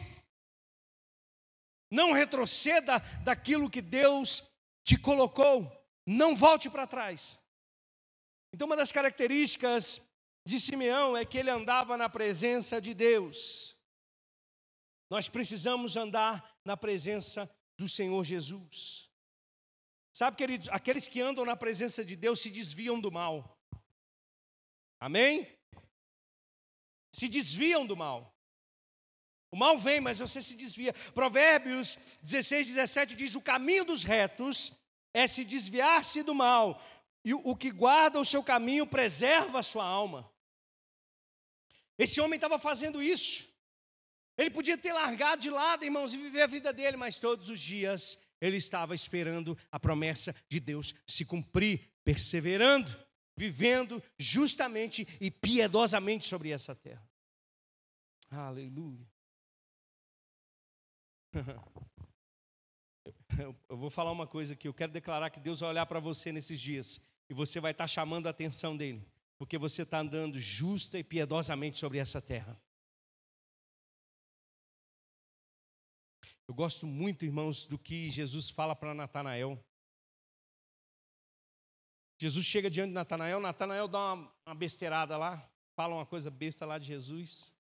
Não 1.90 2.12
retroceda 2.12 2.99
daquilo 3.25 3.71
que 3.71 3.80
Deus 3.80 4.45
te 4.87 4.97
colocou. 4.97 5.71
Não 6.07 6.37
volte 6.37 6.71
para 6.71 6.87
trás. 6.87 7.38
Então, 8.55 8.66
uma 8.66 8.76
das 8.76 8.93
características 8.93 10.00
de 10.47 10.61
Simeão 10.61 11.16
é 11.16 11.25
que 11.25 11.37
ele 11.37 11.50
andava 11.50 11.97
na 11.97 12.09
presença 12.09 12.81
de 12.81 12.95
Deus. 12.95 13.76
Nós 15.11 15.28
precisamos 15.28 15.97
andar 15.97 16.57
na 16.64 16.76
presença 16.76 17.50
do 17.76 17.88
Senhor 17.88 18.23
Jesus. 18.25 19.11
Sabe, 20.14 20.37
queridos, 20.37 20.69
aqueles 20.69 21.09
que 21.09 21.21
andam 21.21 21.45
na 21.45 21.57
presença 21.57 22.05
de 22.05 22.16
Deus 22.16 22.40
se 22.40 22.50
desviam 22.50 23.00
do 23.00 23.11
mal. 23.11 23.59
Amém? 25.00 25.47
Se 27.12 27.28
desviam 27.28 27.85
do 27.85 27.97
mal. 27.97 28.36
O 29.50 29.57
mal 29.57 29.79
vem, 29.79 30.00
mas 30.00 30.19
você 30.19 30.43
se 30.43 30.57
desvia. 30.57 30.93
Provérbios 31.15 31.99
16, 32.23 32.69
17 32.69 33.15
diz: 33.15 33.35
O 33.35 33.41
caminho 33.41 33.85
dos 33.85 34.03
retos 34.03 34.73
é 35.15 35.26
se 35.26 35.45
desviar-se 35.45 36.23
do 36.23 36.35
mal, 36.35 36.81
e 37.25 37.33
o 37.33 37.57
que 37.57 37.71
guarda 37.71 38.21
o 38.21 38.25
seu 38.25 38.43
caminho 38.43 38.87
preserva 38.87 39.61
a 39.61 39.62
sua 39.62 39.85
alma. 39.85 40.31
Esse 41.99 42.21
homem 42.21 42.37
estava 42.37 42.59
fazendo 42.59 43.03
isso. 43.03 43.49
Ele 44.37 44.50
podia 44.50 44.76
ter 44.76 44.93
largado 44.93 45.41
de 45.41 45.49
lado, 45.49 45.85
irmãos, 45.85 46.12
e 46.12 46.19
viver 46.19 46.43
a 46.43 46.47
vida 46.47 46.73
dele, 46.73 46.97
mas 46.97 47.19
todos 47.19 47.49
os 47.49 47.59
dias 47.59 48.19
ele 48.41 48.59
estava 48.59 48.95
esperando 48.95 49.57
a 49.73 49.81
promessa 49.81 50.35
de 50.49 50.61
Deus 50.61 50.95
se 51.07 51.25
cumprir, 51.25 51.91
perseverando, 52.05 52.95
vivendo 53.35 54.03
justamente 54.19 55.07
e 55.21 55.31
piedosamente 55.31 56.26
sobre 56.26 56.50
essa 56.50 56.75
terra. 56.75 57.09
Aleluia. 58.31 59.16
eu 63.69 63.76
vou 63.76 63.90
falar 63.90 64.12
uma 64.12 64.26
coisa 64.26 64.55
aqui. 64.55 64.69
eu 64.69 64.75
quero 64.75 64.93
declarar 64.93 65.31
que 65.31 65.40
Deus 65.40 65.61
vai 65.61 65.71
olhar 65.71 65.87
para 65.87 66.00
você 66.00 66.33
nesses 66.33 66.61
dias 66.61 67.00
e 67.28 67.35
você 67.35 67.61
vai 67.61 67.73
estar 67.73 67.87
chamando 67.87 68.26
a 68.26 68.31
atenção 68.31 68.76
dele, 68.76 69.07
porque 69.37 69.59
você 69.59 69.83
está 69.83 69.99
andando 69.99 70.38
justa 70.38 70.99
e 70.99 71.05
piedosamente 71.05 71.78
sobre 71.78 71.99
essa 71.99 72.21
terra. 72.21 72.61
Eu 76.49 76.55
gosto 76.55 76.87
muito, 76.87 77.25
irmãos, 77.25 77.66
do 77.66 77.76
que 77.76 78.09
Jesus 78.09 78.49
fala 78.49 78.76
para 78.76 78.95
Natanael. 78.95 79.61
Jesus 82.19 82.47
chega 82.47 82.71
diante 82.71 82.90
de 82.90 82.95
Natanael, 82.95 83.40
Natanael 83.40 83.88
dá 83.88 84.14
uma 84.14 84.55
besteirada 84.55 85.19
lá, 85.19 85.50
fala 85.75 85.97
uma 85.97 86.07
coisa 86.07 86.31
besta 86.31 86.64
lá 86.64 86.78
de 86.78 86.87
Jesus. 86.87 87.56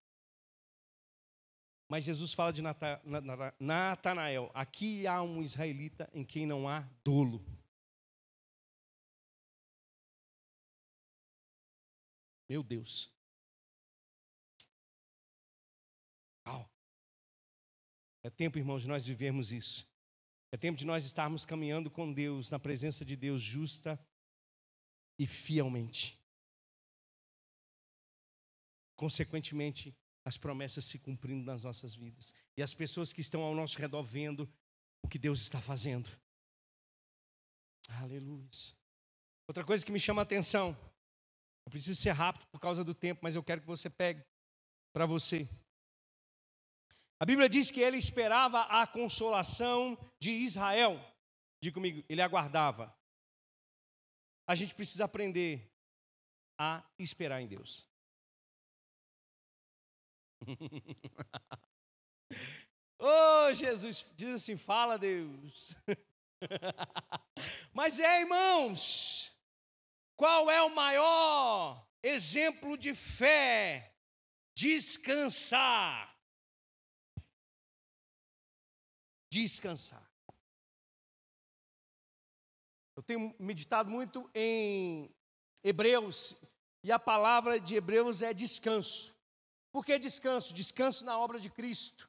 Mas 1.88 2.04
Jesus 2.04 2.32
fala 2.32 2.52
de 2.52 2.62
Natanael: 3.58 4.50
aqui 4.54 5.06
há 5.06 5.22
um 5.22 5.42
israelita 5.42 6.10
em 6.12 6.24
quem 6.24 6.46
não 6.46 6.68
há 6.68 6.80
dolo. 7.04 7.44
Meu 12.48 12.62
Deus. 12.62 13.16
É 18.26 18.30
tempo, 18.30 18.58
irmãos, 18.58 18.82
de 18.82 18.88
nós 18.88 19.06
vivermos 19.06 19.52
isso. 19.52 19.88
É 20.50 20.56
tempo 20.56 20.76
de 20.76 20.84
nós 20.84 21.06
estarmos 21.06 21.44
caminhando 21.44 21.88
com 21.88 22.12
Deus, 22.12 22.50
na 22.50 22.58
presença 22.58 23.04
de 23.04 23.14
Deus, 23.14 23.40
justa 23.40 23.96
e 25.16 25.28
fielmente. 25.28 26.20
Consequentemente, 28.96 29.96
as 30.26 30.36
promessas 30.36 30.84
se 30.84 30.98
cumprindo 30.98 31.44
nas 31.44 31.62
nossas 31.62 31.94
vidas. 31.94 32.34
E 32.56 32.62
as 32.62 32.74
pessoas 32.74 33.12
que 33.12 33.20
estão 33.20 33.42
ao 33.42 33.54
nosso 33.54 33.78
redor 33.78 34.02
vendo 34.02 34.52
o 35.00 35.08
que 35.08 35.20
Deus 35.20 35.40
está 35.40 35.60
fazendo. 35.60 36.10
Aleluia. 38.02 38.48
Outra 39.46 39.64
coisa 39.64 39.86
que 39.86 39.92
me 39.92 40.00
chama 40.00 40.22
a 40.22 40.24
atenção, 40.24 40.76
eu 41.64 41.70
preciso 41.70 42.02
ser 42.02 42.10
rápido 42.10 42.44
por 42.48 42.58
causa 42.58 42.82
do 42.82 42.92
tempo, 42.92 43.20
mas 43.22 43.36
eu 43.36 43.42
quero 43.44 43.60
que 43.60 43.68
você 43.68 43.88
pegue 43.88 44.24
para 44.92 45.06
você. 45.06 45.48
A 47.20 47.24
Bíblia 47.24 47.48
diz 47.48 47.70
que 47.70 47.80
ele 47.80 47.96
esperava 47.96 48.62
a 48.62 48.84
consolação 48.84 49.96
de 50.18 50.32
Israel. 50.32 51.00
Diga 51.62 51.74
comigo, 51.74 52.04
ele 52.08 52.20
aguardava. 52.20 52.92
A 54.44 54.56
gente 54.56 54.74
precisa 54.74 55.04
aprender 55.04 55.72
a 56.58 56.82
esperar 56.98 57.40
em 57.40 57.46
Deus. 57.46 57.86
Oh, 62.98 63.52
Jesus, 63.54 64.10
diz 64.16 64.34
assim: 64.34 64.56
fala, 64.56 64.98
Deus. 64.98 65.74
Mas 67.72 67.98
é, 68.00 68.20
irmãos, 68.20 69.36
qual 70.16 70.50
é 70.50 70.62
o 70.62 70.74
maior 70.74 71.86
exemplo 72.02 72.76
de 72.76 72.94
fé? 72.94 73.94
Descansar. 74.54 76.16
Descansar. 79.30 80.06
Eu 82.96 83.02
tenho 83.02 83.34
meditado 83.38 83.90
muito 83.90 84.30
em 84.34 85.14
Hebreus, 85.62 86.40
e 86.82 86.92
a 86.92 86.98
palavra 86.98 87.58
de 87.58 87.74
Hebreus 87.74 88.22
é 88.22 88.32
descanso. 88.32 89.15
Por 89.76 89.84
que 89.84 89.98
descanso? 89.98 90.54
Descanso 90.54 91.04
na 91.04 91.18
obra 91.18 91.38
de 91.38 91.50
Cristo. 91.50 92.08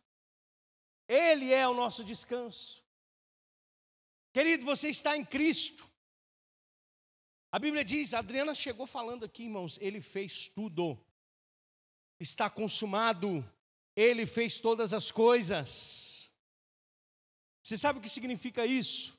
Ele 1.06 1.54
é 1.54 1.68
o 1.68 1.74
nosso 1.74 2.02
descanso. 2.02 2.82
Querido, 4.32 4.64
você 4.64 4.88
está 4.88 5.18
em 5.18 5.26
Cristo. 5.26 5.86
A 7.52 7.60
Bíblia 7.60 7.84
diz, 7.84 8.14
a 8.14 8.20
Adriana 8.20 8.56
chegou 8.56 8.88
falando 8.88 9.26
aqui, 9.26 9.44
irmãos, 9.44 9.78
ele 9.82 10.00
fez 10.00 10.48
tudo. 10.48 10.98
Está 12.18 12.50
consumado. 12.50 13.44
Ele 13.98 14.26
fez 14.26 14.62
todas 14.62 14.94
as 14.94 15.12
coisas. 15.12 16.34
Você 17.62 17.78
sabe 17.78 18.00
o 18.00 18.02
que 18.02 18.08
significa 18.08 18.66
isso? 18.66 19.14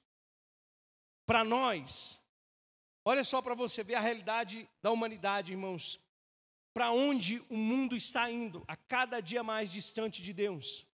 Para 1.27 1.45
nós, 1.45 2.19
olha 3.05 3.23
só 3.23 3.43
para 3.43 3.55
você 3.55 3.85
ver 3.85 3.97
a 3.97 4.01
realidade 4.01 4.67
da 4.81 4.91
humanidade, 4.91 5.53
irmãos 5.53 6.01
para 6.73 6.91
onde 6.91 7.41
o 7.49 7.57
mundo 7.57 7.97
está 7.97 8.31
indo, 8.31 8.65
a 8.69 8.77
cada 8.77 9.21
dia 9.21 9.43
mais 9.43 9.73
distante 9.73 10.23
de 10.23 10.33
Deus. 10.33 10.87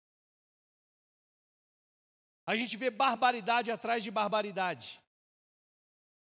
A 2.46 2.56
gente 2.56 2.76
vê 2.76 2.90
barbaridade 2.90 3.72
atrás 3.72 4.04
de 4.04 4.12
barbaridade. 4.12 5.02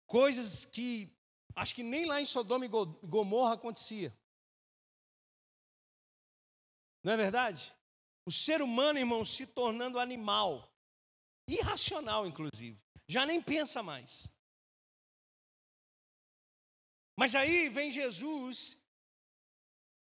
Coisas 0.07 0.65
que 0.65 1.15
acho 1.55 1.75
que 1.75 1.83
nem 1.83 2.05
lá 2.05 2.19
em 2.19 2.25
Sodoma 2.25 2.65
e 2.65 2.69
Gomorra 2.69 3.53
acontecia. 3.53 4.15
Não 7.03 7.13
é 7.13 7.17
verdade? 7.17 7.73
O 8.25 8.31
ser 8.31 8.61
humano, 8.61 8.99
irmão, 8.99 9.23
se 9.23 9.47
tornando 9.47 9.99
animal, 9.99 10.71
irracional 11.47 12.27
inclusive, 12.27 12.79
já 13.07 13.25
nem 13.25 13.41
pensa 13.41 13.81
mais. 13.81 14.31
Mas 17.15 17.35
aí 17.35 17.69
vem 17.69 17.91
Jesus 17.91 18.78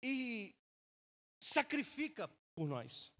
e 0.05 0.55
sacrifica 1.39 2.27
por 2.53 2.67
nós. 2.67 3.11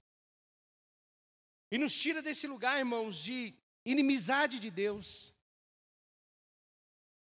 E 1.72 1.80
nos 1.80 1.98
tira 1.98 2.22
desse 2.22 2.46
lugar, 2.46 2.78
irmãos, 2.78 3.18
de 3.18 3.56
inimizade 3.84 4.60
de 4.60 4.70
Deus, 4.70 5.34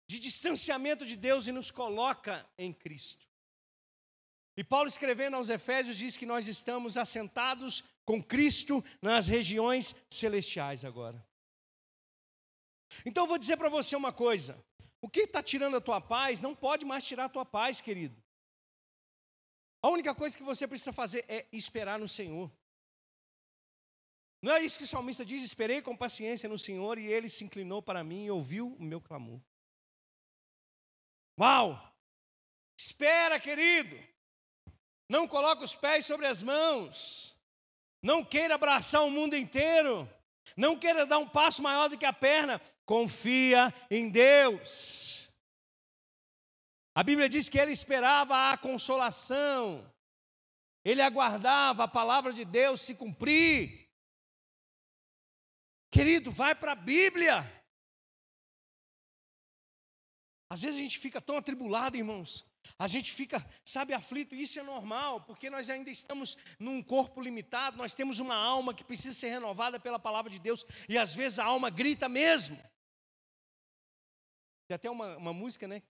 de 0.08 0.20
distanciamento 0.20 1.06
de 1.06 1.16
Deus 1.16 1.48
e 1.48 1.52
nos 1.52 1.72
coloca 1.72 2.48
em 2.56 2.72
Cristo. 2.72 3.26
E 4.56 4.64
Paulo, 4.64 4.88
escrevendo 4.88 5.36
aos 5.36 5.50
Efésios, 5.50 5.98
diz 5.98 6.16
que 6.16 6.26
nós 6.26 6.48
estamos 6.48 6.96
assentados 6.96 7.84
com 8.06 8.24
Cristo 8.24 8.84
nas 9.02 9.28
regiões 9.28 9.96
celestiais 10.10 10.86
agora. 10.86 11.26
Então 13.06 13.24
eu 13.24 13.28
vou 13.28 13.38
dizer 13.40 13.58
para 13.58 13.70
você 13.70 13.96
uma 13.96 14.14
coisa: 14.14 14.64
o 15.02 15.10
que 15.10 15.22
está 15.22 15.42
tirando 15.42 15.78
a 15.78 15.82
tua 15.82 16.00
paz 16.00 16.42
não 16.42 16.56
pode 16.56 16.86
mais 16.86 17.06
tirar 17.06 17.26
a 17.26 17.30
tua 17.30 17.46
paz, 17.46 17.82
querido. 17.82 18.27
A 19.82 19.90
única 19.90 20.14
coisa 20.16 20.38
que 20.38 20.44
você 20.44 20.68
precisa 20.68 20.92
fazer 20.92 21.26
é 21.28 21.46
esperar 21.52 22.00
no 22.00 22.08
Senhor. 22.08 22.52
Não 24.42 24.54
é 24.54 24.64
isso 24.64 24.78
que 24.78 24.84
o 24.84 24.88
salmista 24.88 25.26
diz? 25.26 25.44
Esperei 25.44 25.82
com 25.82 25.96
paciência 25.96 26.48
no 26.48 26.58
Senhor 26.58 26.98
e 26.98 27.08
ele 27.08 27.28
se 27.28 27.44
inclinou 27.44 27.82
para 27.82 28.04
mim 28.04 28.26
e 28.26 28.32
ouviu 28.32 28.76
o 28.80 28.84
meu 28.84 29.02
clamor. 29.02 29.42
Uau! 31.40 31.96
Espera, 32.78 33.40
querido. 33.40 33.98
Não 35.10 35.28
coloque 35.28 35.64
os 35.64 35.76
pés 35.76 36.06
sobre 36.06 36.28
as 36.28 36.42
mãos. 36.42 37.36
Não 38.02 38.24
queira 38.24 38.56
abraçar 38.56 39.04
o 39.04 39.10
mundo 39.10 39.36
inteiro. 39.36 40.08
Não 40.56 40.78
queira 40.78 41.06
dar 41.06 41.18
um 41.18 41.28
passo 41.28 41.62
maior 41.62 41.90
do 41.90 41.98
que 41.98 42.06
a 42.06 42.14
perna. 42.14 42.62
Confia 42.86 43.74
em 43.90 44.10
Deus. 44.10 45.27
A 46.98 47.04
Bíblia 47.04 47.30
diz 47.30 47.48
que 47.48 47.60
ele 47.60 47.72
esperava 47.72 48.52
a 48.52 48.58
consolação, 48.58 49.88
ele 50.84 51.00
aguardava 51.00 51.84
a 51.84 51.88
palavra 51.88 52.34
de 52.34 52.44
Deus 52.44 52.82
se 52.82 52.96
cumprir. 52.96 53.88
Querido, 55.92 56.32
vai 56.32 56.56
para 56.56 56.72
a 56.72 56.76
Bíblia. 56.76 57.46
Às 60.50 60.64
vezes 60.64 60.80
a 60.80 60.82
gente 60.82 60.98
fica 60.98 61.22
tão 61.22 61.38
atribulado, 61.38 61.96
irmãos. 61.96 62.44
A 62.80 62.88
gente 62.88 63.14
fica, 63.14 63.48
sabe, 63.64 63.94
aflito, 63.94 64.34
isso 64.34 64.60
é 64.60 64.64
normal, 64.64 65.22
porque 65.22 65.52
nós 65.52 65.70
ainda 65.70 65.92
estamos 65.92 66.36
num 66.58 66.82
corpo 66.82 67.22
limitado, 67.22 67.78
nós 67.78 67.94
temos 67.94 68.18
uma 68.18 68.36
alma 68.36 68.74
que 68.74 68.84
precisa 68.84 69.14
ser 69.14 69.30
renovada 69.30 69.80
pela 69.80 70.00
palavra 70.00 70.32
de 70.32 70.40
Deus, 70.40 70.66
e 70.90 70.98
às 70.98 71.14
vezes 71.14 71.38
a 71.38 71.46
alma 71.46 71.70
grita 71.70 72.10
mesmo. 72.10 72.58
Tem 74.68 74.74
até 74.74 74.90
uma, 74.90 75.16
uma 75.16 75.32
música, 75.32 75.68
né? 75.68 75.84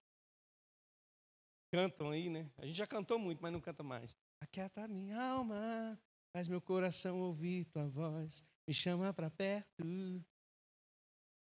Cantam 1.72 2.12
aí, 2.12 2.30
né? 2.30 2.50
A 2.58 2.66
gente 2.66 2.76
já 2.76 2.88
cantou 2.88 3.20
muito, 3.20 3.42
mas 3.42 3.52
não 3.52 3.62
canta 3.62 3.84
mais. 3.84 4.16
Aquieta 4.42 4.88
minha 4.88 5.22
alma, 5.22 6.00
faz 6.36 6.48
meu 6.48 6.62
coração 6.62 7.20
ouvir 7.20 7.66
tua 7.66 7.88
voz, 7.88 8.44
me 8.68 8.74
chama 8.74 9.14
para 9.14 9.30
perto. 9.30 9.84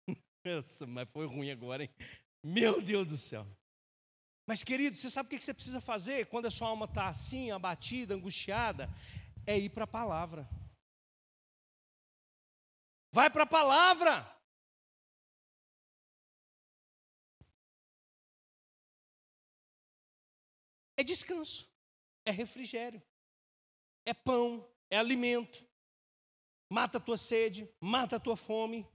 Nossa, 0.46 0.86
mas 0.86 1.10
foi 1.10 1.26
ruim 1.26 1.52
agora, 1.52 1.84
hein? 1.84 1.90
Meu 2.44 2.82
Deus 2.82 3.08
do 3.08 3.18
céu. 3.18 3.46
Mas, 4.48 4.64
querido, 4.64 4.96
você 4.96 5.10
sabe 5.10 5.28
o 5.28 5.30
que 5.30 5.44
você 5.44 5.54
precisa 5.54 5.82
fazer 5.82 6.28
quando 6.28 6.46
a 6.46 6.52
sua 6.52 6.68
alma 6.68 6.86
está 6.86 7.08
assim, 7.08 7.50
abatida, 7.50 8.14
angustiada? 8.14 8.88
É 9.46 9.58
ir 9.58 9.70
para 9.70 9.86
a 9.86 9.88
palavra. 9.88 10.48
Vai 13.12 13.30
para 13.30 13.44
a 13.44 13.48
palavra. 13.48 14.35
É 20.98 21.04
descanso, 21.04 21.70
é 22.26 22.32
refrigério, 22.32 23.02
é 24.06 24.14
pão, 24.14 24.68
é 24.90 24.98
alimento. 24.98 25.66
Mata 26.72 26.98
a 26.98 27.02
tua 27.02 27.18
sede, 27.18 27.70
mata 27.80 28.16
a 28.16 28.20
tua 28.20 28.36
fome 28.36 28.88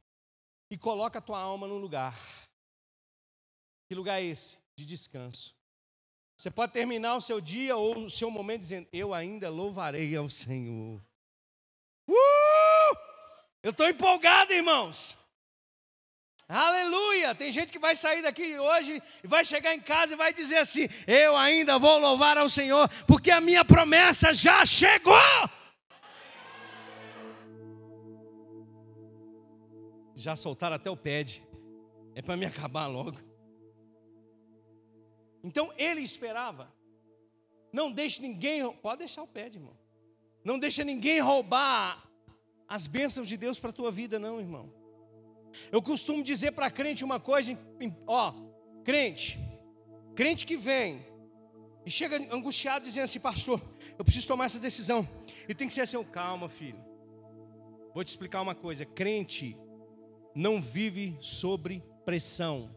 e 0.71 0.77
coloca 0.77 1.19
a 1.19 1.23
tua 1.23 1.39
alma 1.39 1.67
num 1.67 1.79
lugar. 1.79 2.19
Que 3.89 3.95
lugar 3.95 4.21
é 4.21 4.25
esse? 4.25 4.59
De 4.77 4.85
descanso. 4.85 5.55
Você 6.37 6.51
pode 6.51 6.73
terminar 6.73 7.17
o 7.17 7.21
seu 7.21 7.41
dia 7.41 7.77
ou 7.77 8.05
o 8.05 8.11
seu 8.11 8.31
momento 8.31 8.61
dizendo: 8.61 8.89
Eu 8.93 9.13
ainda 9.13 9.51
louvarei 9.51 10.17
ao 10.17 10.31
Senhor. 10.31 11.01
Uh! 12.09 12.97
Eu 13.63 13.73
estou 13.73 13.87
empolgado, 13.87 14.53
irmãos. 14.53 15.19
Aleluia! 16.53 17.33
Tem 17.33 17.49
gente 17.49 17.71
que 17.71 17.79
vai 17.79 17.95
sair 17.95 18.23
daqui 18.23 18.59
hoje 18.59 19.01
e 19.23 19.27
vai 19.29 19.45
chegar 19.45 19.73
em 19.73 19.81
casa 19.81 20.15
e 20.15 20.17
vai 20.17 20.35
dizer 20.35 20.57
assim: 20.57 20.89
Eu 21.07 21.37
ainda 21.37 21.79
vou 21.79 21.97
louvar 22.01 22.37
ao 22.37 22.49
Senhor, 22.49 22.89
porque 23.07 23.31
a 23.31 23.41
minha 23.41 23.65
promessa 23.65 24.33
já 24.33 24.65
chegou. 24.65 25.15
Já 30.17 30.35
soltaram 30.35 30.75
até 30.75 30.91
o 30.91 30.97
pad, 30.97 31.41
é 32.17 32.21
para 32.21 32.37
me 32.37 32.45
acabar 32.45 32.89
logo. 32.89 33.17
Então 35.45 35.73
ele 35.79 36.01
esperava. 36.01 36.75
Não 37.73 37.93
deixe 37.93 38.21
ninguém, 38.21 38.69
pode 38.79 38.99
deixar 38.99 39.23
o 39.23 39.29
pad, 39.29 39.57
irmão. 39.57 39.79
Não 40.45 40.59
deixe 40.59 40.83
ninguém 40.83 41.21
roubar 41.21 42.03
as 42.67 42.89
bênçãos 42.89 43.29
de 43.29 43.37
Deus 43.37 43.61
para 43.61 43.71
a 43.71 43.73
tua 43.73 43.93
vida, 43.93 44.19
não, 44.19 44.41
irmão. 44.41 44.80
Eu 45.71 45.83
costumo 45.83 46.23
dizer 46.23 46.53
para 46.53 46.71
crente 46.71 47.05
uma 47.05 47.21
coisa, 47.21 47.57
ó, 48.07 48.35
crente, 48.85 49.39
crente 50.15 50.47
que 50.47 50.57
vem 50.57 51.07
e 51.85 51.91
chega 51.91 52.17
angustiado 52.35 52.85
dizendo 52.85 53.05
assim, 53.05 53.21
pastor, 53.21 53.61
eu 53.99 54.05
preciso 54.05 54.29
tomar 54.29 54.47
essa 54.47 54.59
decisão. 54.59 55.09
E 55.49 55.55
tem 55.55 55.67
que 55.67 55.73
ser 55.73 55.83
assim, 55.83 56.03
calma, 56.05 56.49
filho. 56.49 56.83
Vou 57.95 58.05
te 58.05 58.09
explicar 58.09 58.41
uma 58.41 58.55
coisa, 58.55 58.85
crente 58.85 59.57
não 60.35 60.61
vive 60.61 61.17
sobre 61.21 61.83
pressão. 62.05 62.75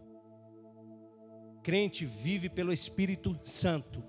Crente 1.61 2.05
vive 2.05 2.49
pelo 2.49 2.73
Espírito 2.73 3.39
Santo. 3.43 4.03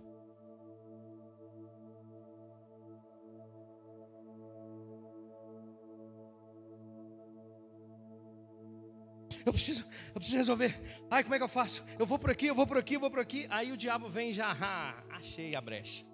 Eu 9.44 9.52
preciso, 9.52 9.84
eu 10.08 10.14
preciso 10.14 10.36
resolver. 10.36 10.80
Ai, 11.10 11.22
como 11.22 11.34
é 11.34 11.38
que 11.38 11.44
eu 11.44 11.48
faço? 11.48 11.84
Eu 11.98 12.06
vou 12.06 12.18
por 12.18 12.30
aqui, 12.30 12.46
eu 12.46 12.54
vou 12.54 12.66
por 12.66 12.76
aqui, 12.76 12.94
eu 12.94 13.00
vou 13.00 13.10
por 13.10 13.20
aqui. 13.20 13.46
Aí 13.50 13.72
o 13.72 13.76
diabo 13.76 14.08
vem 14.08 14.32
já, 14.32 14.50
ah, 14.52 15.02
achei 15.10 15.52
a 15.54 15.60
brecha. 15.60 16.04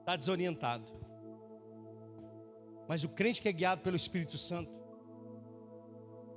Está 0.00 0.16
desorientado. 0.16 0.90
Mas 2.88 3.04
o 3.04 3.08
crente 3.08 3.42
que 3.42 3.48
é 3.48 3.52
guiado 3.52 3.82
pelo 3.82 3.96
Espírito 3.96 4.38
Santo, 4.38 4.72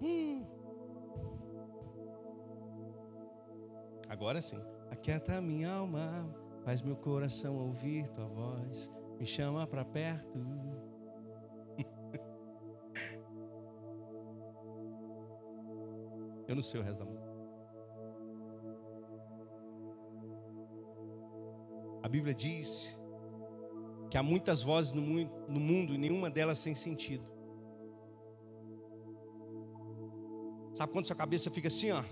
hum, 0.02 0.46
agora 4.10 4.42
sim, 4.42 4.62
aquieta 4.90 5.38
a 5.38 5.42
minha 5.42 5.72
alma, 5.72 6.30
faz 6.66 6.82
meu 6.82 6.98
coração 6.98 7.56
ouvir 7.56 8.10
tua 8.10 8.28
voz, 8.28 8.92
me 9.18 9.26
chama 9.26 9.66
para 9.66 9.86
perto. 9.86 10.38
Eu 16.52 16.56
não 16.56 16.62
sei 16.62 16.82
o 16.82 16.84
resto 16.84 17.00
da 17.00 17.06
música. 17.06 17.32
A 22.04 22.10
Bíblia 22.10 22.34
diz 22.34 23.00
que 24.10 24.18
há 24.18 24.24
muitas 24.24 24.62
vozes 24.62 24.92
no 24.92 25.02
mundo, 25.02 25.94
e 25.94 25.98
nenhuma 25.98 26.30
delas 26.30 26.60
sem 26.60 26.76
sentido. 26.76 27.26
Sabe 30.74 30.92
quando 30.92 31.06
sua 31.06 31.16
cabeça 31.16 31.50
fica 31.50 31.70
assim, 31.70 31.92
ó? 31.92 32.04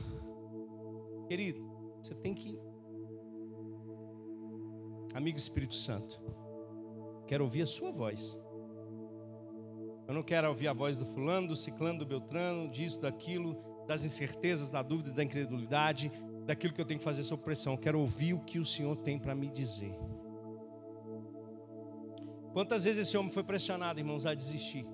Querido, 1.28 1.62
você 2.02 2.16
tem 2.16 2.34
que. 2.34 2.58
Amigo 5.14 5.38
Espírito 5.38 5.76
Santo, 5.76 6.18
quero 7.28 7.44
ouvir 7.44 7.64
a 7.64 7.68
sua 7.68 7.92
voz. 7.92 8.42
Eu 10.08 10.14
não 10.14 10.24
quero 10.24 10.48
ouvir 10.48 10.70
a 10.70 10.74
voz 10.74 10.96
do 10.96 11.06
fulano, 11.06 11.50
do 11.50 11.58
ciclano, 11.58 12.00
do 12.00 12.06
beltrano, 12.06 12.70
disso, 12.72 13.02
daquilo 13.02 13.69
das 13.90 14.06
incertezas, 14.06 14.70
da 14.70 14.84
dúvida, 14.84 15.12
da 15.12 15.24
incredulidade, 15.24 16.12
daquilo 16.46 16.72
que 16.72 16.80
eu 16.80 16.86
tenho 16.86 17.00
que 17.00 17.04
fazer 17.04 17.24
sob 17.24 17.42
pressão. 17.42 17.74
Eu 17.74 17.80
quero 17.80 18.00
ouvir 18.00 18.36
o 18.36 18.40
que 18.40 18.60
o 18.60 18.66
Senhor 18.66 18.96
tem 18.96 19.18
para 19.18 19.34
me 19.34 19.50
dizer. 19.50 19.98
Quantas 22.54 22.84
vezes 22.84 23.08
esse 23.08 23.18
homem 23.18 23.32
foi 23.32 23.44
pressionado, 23.44 24.00
irmãos, 24.00 24.28
a 24.28 24.36
desistir? 24.36 24.86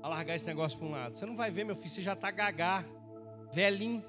A 0.00 0.06
largar 0.06 0.36
esse 0.36 0.46
negócio 0.46 0.78
para 0.78 0.86
um 0.86 0.92
lado. 0.92 1.16
Você 1.16 1.26
não 1.26 1.34
vai 1.34 1.50
ver, 1.50 1.64
meu 1.64 1.74
filho, 1.74 1.90
você 1.90 2.02
já 2.02 2.12
está 2.12 2.30
gagá, 2.30 2.84
velhinho. 3.52 4.04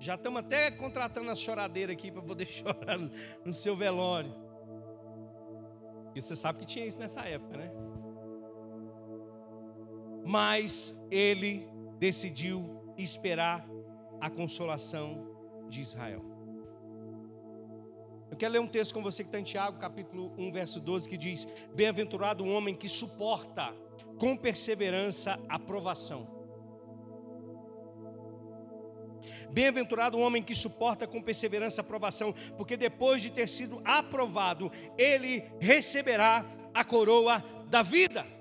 Já 0.00 0.14
estamos 0.14 0.40
até 0.40 0.70
contratando 0.70 1.30
a 1.30 1.34
choradeira 1.34 1.92
aqui 1.92 2.10
para 2.10 2.22
poder 2.22 2.46
chorar 2.48 2.98
no 3.44 3.52
seu 3.52 3.76
velório. 3.76 4.34
E 6.14 6.22
você 6.22 6.34
sabe 6.34 6.60
que 6.60 6.64
tinha 6.64 6.86
isso 6.86 6.98
nessa 6.98 7.20
época, 7.20 7.58
né? 7.58 7.70
Mas 10.28 10.94
ele 11.10 11.66
decidiu 11.98 12.92
esperar 12.98 13.66
a 14.20 14.28
consolação 14.28 15.26
de 15.70 15.80
Israel. 15.80 16.22
Eu 18.30 18.36
quero 18.36 18.52
ler 18.52 18.60
um 18.60 18.66
texto 18.66 18.92
com 18.92 19.02
você 19.02 19.22
que 19.24 19.28
está 19.30 19.40
em 19.40 19.42
Tiago, 19.42 19.78
capítulo 19.78 20.34
1, 20.36 20.52
verso 20.52 20.80
12, 20.80 21.08
que 21.08 21.16
diz: 21.16 21.48
Bem-aventurado 21.74 22.44
o 22.44 22.48
homem 22.52 22.74
que 22.74 22.90
suporta 22.90 23.74
com 24.18 24.36
perseverança 24.36 25.40
a 25.48 25.58
provação. 25.58 26.28
Bem-aventurado 29.50 30.18
o 30.18 30.20
homem 30.20 30.42
que 30.42 30.54
suporta 30.54 31.06
com 31.06 31.22
perseverança 31.22 31.80
a 31.80 31.84
provação, 31.84 32.34
porque 32.54 32.76
depois 32.76 33.22
de 33.22 33.30
ter 33.30 33.48
sido 33.48 33.80
aprovado, 33.82 34.70
ele 34.98 35.42
receberá 35.58 36.44
a 36.74 36.84
coroa 36.84 37.42
da 37.70 37.80
vida. 37.80 38.37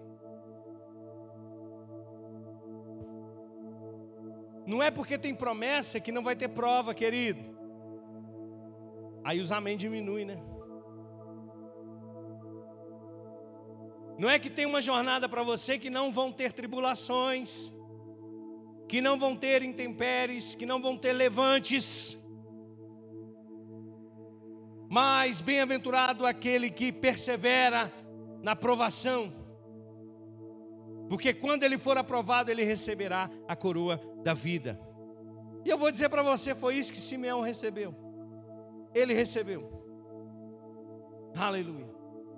Não 4.68 4.84
é 4.84 4.92
porque 4.92 5.18
tem 5.18 5.34
promessa 5.34 5.98
que 5.98 6.12
não 6.12 6.22
vai 6.22 6.36
ter 6.36 6.50
prova, 6.50 6.94
querido. 6.94 7.40
Aí 9.24 9.40
os 9.40 9.50
amém 9.50 9.78
diminui, 9.78 10.26
né? 10.26 10.38
Não 14.20 14.30
é 14.30 14.38
que 14.38 14.50
tem 14.50 14.66
uma 14.66 14.82
jornada 14.82 15.30
para 15.30 15.42
você 15.42 15.80
que 15.80 15.90
não 15.90 16.12
vão 16.12 16.34
ter 16.34 16.52
tribulações, 16.52 17.72
que 18.90 19.00
não 19.00 19.18
vão 19.18 19.38
ter 19.38 19.64
intempéries, 19.64 20.54
que 20.54 20.66
não 20.66 20.82
vão 20.82 20.98
ter 20.98 21.14
levantes. 21.14 22.22
Mas 24.90 25.40
bem-aventurado 25.40 26.26
aquele 26.26 26.70
que 26.70 26.92
persevera 26.92 27.94
na 28.44 28.54
provação. 28.54 29.47
Porque 31.10 31.34
quando 31.34 31.64
ele 31.64 31.78
for 31.78 31.98
aprovado, 31.98 32.52
ele 32.52 32.64
receberá 32.64 33.30
a 33.48 33.56
coroa 33.56 34.00
da 34.24 34.34
vida. 34.34 34.80
E 35.64 35.70
eu 35.70 35.78
vou 35.78 35.92
dizer 35.92 36.10
para 36.10 36.24
você: 36.24 36.54
foi 36.54 36.76
isso 36.76 36.92
que 36.92 37.00
Simeão 37.00 37.42
recebeu. 37.42 37.96
Ele 38.94 39.14
recebeu. 39.14 39.72
Aleluia. 41.36 41.88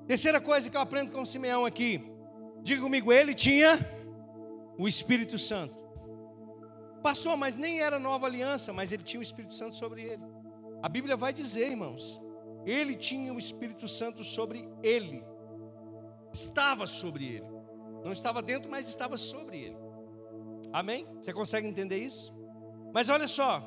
Terceira 0.08 0.42
coisa 0.42 0.70
que 0.70 0.76
eu 0.76 0.82
aprendo 0.82 1.12
com 1.12 1.26
Simeão 1.26 1.66
aqui. 1.66 2.04
Diga 2.62 2.82
comigo, 2.82 3.14
ele 3.14 3.34
tinha 3.34 3.80
o 4.78 4.88
Espírito 4.88 5.38
Santo. 5.38 5.76
Passou, 7.02 7.38
mas 7.38 7.56
nem 7.56 7.80
era 7.80 7.98
nova 7.98 8.26
aliança, 8.26 8.74
mas 8.74 8.92
ele 8.92 9.04
tinha 9.04 9.20
o 9.20 9.24
Espírito 9.24 9.54
Santo 9.54 9.76
sobre 9.76 10.04
ele. 10.04 10.24
A 10.82 10.90
Bíblia 10.90 11.16
vai 11.16 11.32
dizer, 11.32 11.70
irmãos, 11.70 12.22
ele 12.66 12.96
tinha 12.96 13.34
o 13.34 13.40
Espírito 13.40 13.88
Santo 13.88 14.24
sobre 14.24 14.68
ele. 14.84 15.24
Estava 16.34 16.86
sobre 16.86 17.26
ele. 17.26 17.59
Não 18.04 18.12
estava 18.12 18.42
dentro, 18.42 18.70
mas 18.70 18.88
estava 18.88 19.18
sobre 19.18 19.60
ele. 19.60 19.78
Amém? 20.72 21.08
Você 21.20 21.34
consegue 21.34 21.68
entender 21.68 21.98
isso? 21.98 22.34
Mas 22.94 23.10
olha 23.10 23.28
só, 23.28 23.64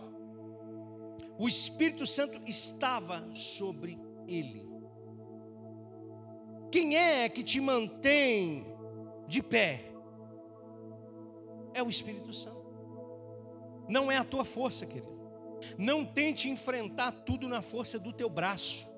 o 1.38 1.46
Espírito 1.48 2.06
Santo 2.06 2.40
estava 2.46 3.28
sobre 3.34 3.98
ele. 4.26 4.70
Quem 6.70 6.96
é 6.96 7.28
que 7.28 7.42
te 7.42 7.60
mantém 7.60 8.66
de 9.26 9.42
pé? 9.42 9.92
É 11.74 11.82
o 11.82 11.88
Espírito 11.88 12.32
Santo. 12.32 12.62
Não 13.88 14.10
é 14.10 14.16
a 14.16 14.24
tua 14.24 14.44
força, 14.44 14.86
querido. 14.86 15.12
Não 15.76 16.04
tente 16.04 16.48
enfrentar 16.48 17.12
tudo 17.12 17.48
na 17.48 17.62
força 17.62 17.98
do 17.98 18.12
teu 18.12 18.28
braço. 18.28 18.90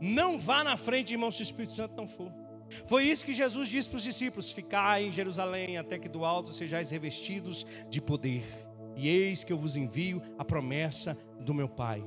Não 0.00 0.38
vá 0.38 0.62
na 0.62 0.76
frente, 0.76 1.14
irmão, 1.14 1.30
se 1.30 1.42
o 1.42 1.44
Espírito 1.44 1.74
Santo 1.74 1.96
não 1.96 2.06
for. 2.06 2.32
Foi 2.86 3.04
isso 3.04 3.24
que 3.24 3.32
Jesus 3.32 3.68
disse 3.68 3.88
para 3.88 3.96
os 3.96 4.02
discípulos: 4.02 4.50
Ficai 4.50 5.06
em 5.06 5.12
Jerusalém 5.12 5.78
até 5.78 5.98
que 5.98 6.08
do 6.08 6.24
alto 6.24 6.52
sejais 6.52 6.90
revestidos 6.90 7.66
de 7.88 8.00
poder. 8.00 8.44
E 8.96 9.08
eis 9.08 9.44
que 9.44 9.52
eu 9.52 9.58
vos 9.58 9.76
envio 9.76 10.22
a 10.38 10.44
promessa 10.44 11.16
do 11.40 11.52
meu 11.52 11.68
Pai. 11.68 12.02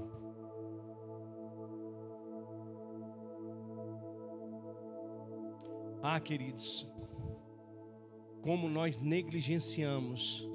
Ah, 6.01 6.19
queridos, 6.19 6.87
como 8.41 8.69
nós 8.69 8.99
negligenciamos 8.99 10.47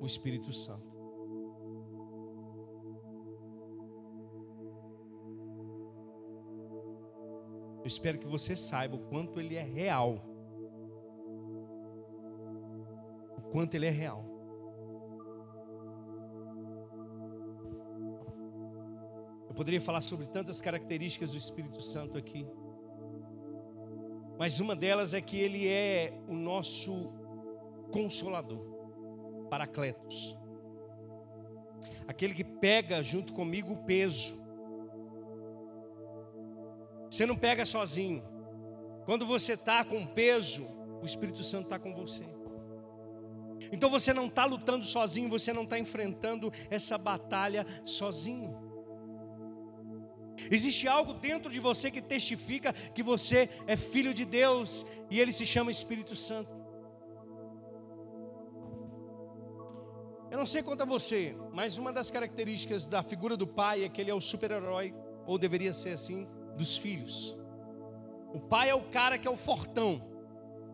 o 0.00 0.06
Espírito 0.06 0.52
Santo. 0.52 0.85
Eu 7.86 7.88
espero 7.88 8.18
que 8.18 8.26
você 8.26 8.56
saiba 8.56 8.96
o 8.96 8.98
quanto 8.98 9.38
ele 9.38 9.54
é 9.54 9.62
real. 9.62 10.20
O 13.38 13.42
quanto 13.52 13.76
ele 13.76 13.86
é 13.86 13.90
real. 13.90 14.24
Eu 19.48 19.54
poderia 19.54 19.80
falar 19.80 20.00
sobre 20.00 20.26
tantas 20.26 20.60
características 20.60 21.30
do 21.30 21.38
Espírito 21.38 21.80
Santo 21.80 22.18
aqui. 22.18 22.44
Mas 24.36 24.58
uma 24.58 24.74
delas 24.74 25.14
é 25.14 25.20
que 25.20 25.36
ele 25.36 25.68
é 25.68 26.20
o 26.26 26.34
nosso 26.34 27.12
consolador, 27.92 28.66
Paracletos. 29.48 30.36
Aquele 32.08 32.34
que 32.34 32.42
pega 32.42 33.00
junto 33.00 33.32
comigo 33.32 33.74
o 33.74 33.84
peso. 33.84 34.44
Você 37.10 37.26
não 37.26 37.36
pega 37.36 37.64
sozinho. 37.64 38.22
Quando 39.04 39.24
você 39.26 39.52
está 39.52 39.84
com 39.84 40.06
peso, 40.06 40.66
o 41.00 41.04
Espírito 41.04 41.42
Santo 41.42 41.64
está 41.64 41.78
com 41.78 41.94
você. 41.94 42.24
Então 43.72 43.88
você 43.88 44.12
não 44.12 44.26
está 44.26 44.44
lutando 44.44 44.84
sozinho, 44.84 45.28
você 45.28 45.52
não 45.52 45.64
está 45.64 45.78
enfrentando 45.78 46.52
essa 46.70 46.96
batalha 46.98 47.66
sozinho. 47.84 48.66
Existe 50.50 50.86
algo 50.86 51.14
dentro 51.14 51.50
de 51.50 51.58
você 51.58 51.90
que 51.90 52.02
testifica 52.02 52.72
que 52.72 53.02
você 53.02 53.48
é 53.66 53.76
filho 53.76 54.12
de 54.12 54.24
Deus 54.24 54.84
e 55.10 55.18
ele 55.18 55.32
se 55.32 55.46
chama 55.46 55.70
Espírito 55.70 56.14
Santo. 56.14 56.54
Eu 60.30 60.38
não 60.38 60.46
sei 60.46 60.62
quanto 60.62 60.82
a 60.82 60.86
você, 60.86 61.34
mas 61.52 61.78
uma 61.78 61.92
das 61.92 62.10
características 62.10 62.84
da 62.86 63.02
figura 63.02 63.36
do 63.36 63.46
pai 63.46 63.84
é 63.84 63.88
que 63.88 64.00
ele 64.00 64.10
é 64.10 64.14
o 64.14 64.20
super-herói, 64.20 64.94
ou 65.24 65.38
deveria 65.38 65.72
ser 65.72 65.90
assim, 65.90 66.28
dos 66.56 66.76
filhos. 66.76 67.36
O 68.32 68.40
pai 68.40 68.70
é 68.70 68.74
o 68.74 68.82
cara 68.90 69.18
que 69.18 69.28
é 69.28 69.30
o 69.30 69.36
fortão, 69.36 70.02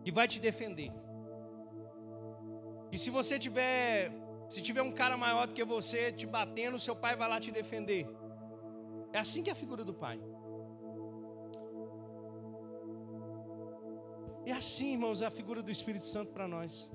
que 0.03 0.11
vai 0.11 0.27
te 0.27 0.39
defender. 0.39 0.91
E 2.91 2.97
se 2.97 3.09
você 3.09 3.39
tiver, 3.39 4.11
se 4.47 4.61
tiver 4.61 4.81
um 4.81 4.91
cara 4.91 5.17
maior 5.17 5.47
do 5.47 5.53
que 5.53 5.63
você 5.63 6.11
te 6.11 6.25
batendo, 6.25 6.79
seu 6.79 6.95
pai 6.95 7.15
vai 7.15 7.27
lá 7.29 7.39
te 7.39 7.51
defender. 7.51 8.07
É 9.11 9.19
assim 9.19 9.43
que 9.43 9.49
é 9.49 9.53
a 9.53 9.55
figura 9.55 9.83
do 9.83 9.93
pai. 9.93 10.19
É 14.45 14.51
assim, 14.51 14.93
irmãos, 14.93 15.21
a 15.21 15.31
figura 15.31 15.63
do 15.63 15.71
Espírito 15.71 16.05
Santo 16.05 16.33
para 16.33 16.47
nós. 16.47 16.91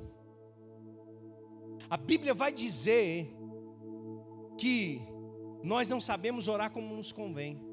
A 1.89 1.97
Bíblia 1.97 2.35
vai 2.35 2.53
dizer 2.53 3.35
que 4.59 5.01
nós 5.63 5.89
não 5.89 6.01
sabemos 6.01 6.49
orar 6.49 6.71
como 6.71 6.95
nos 6.95 7.11
convém. 7.11 7.68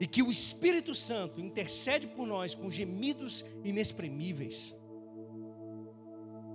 E 0.00 0.06
que 0.06 0.22
o 0.22 0.30
Espírito 0.30 0.94
Santo 0.94 1.40
intercede 1.40 2.06
por 2.06 2.26
nós 2.26 2.54
com 2.54 2.70
gemidos 2.70 3.44
inexprimíveis. 3.62 4.74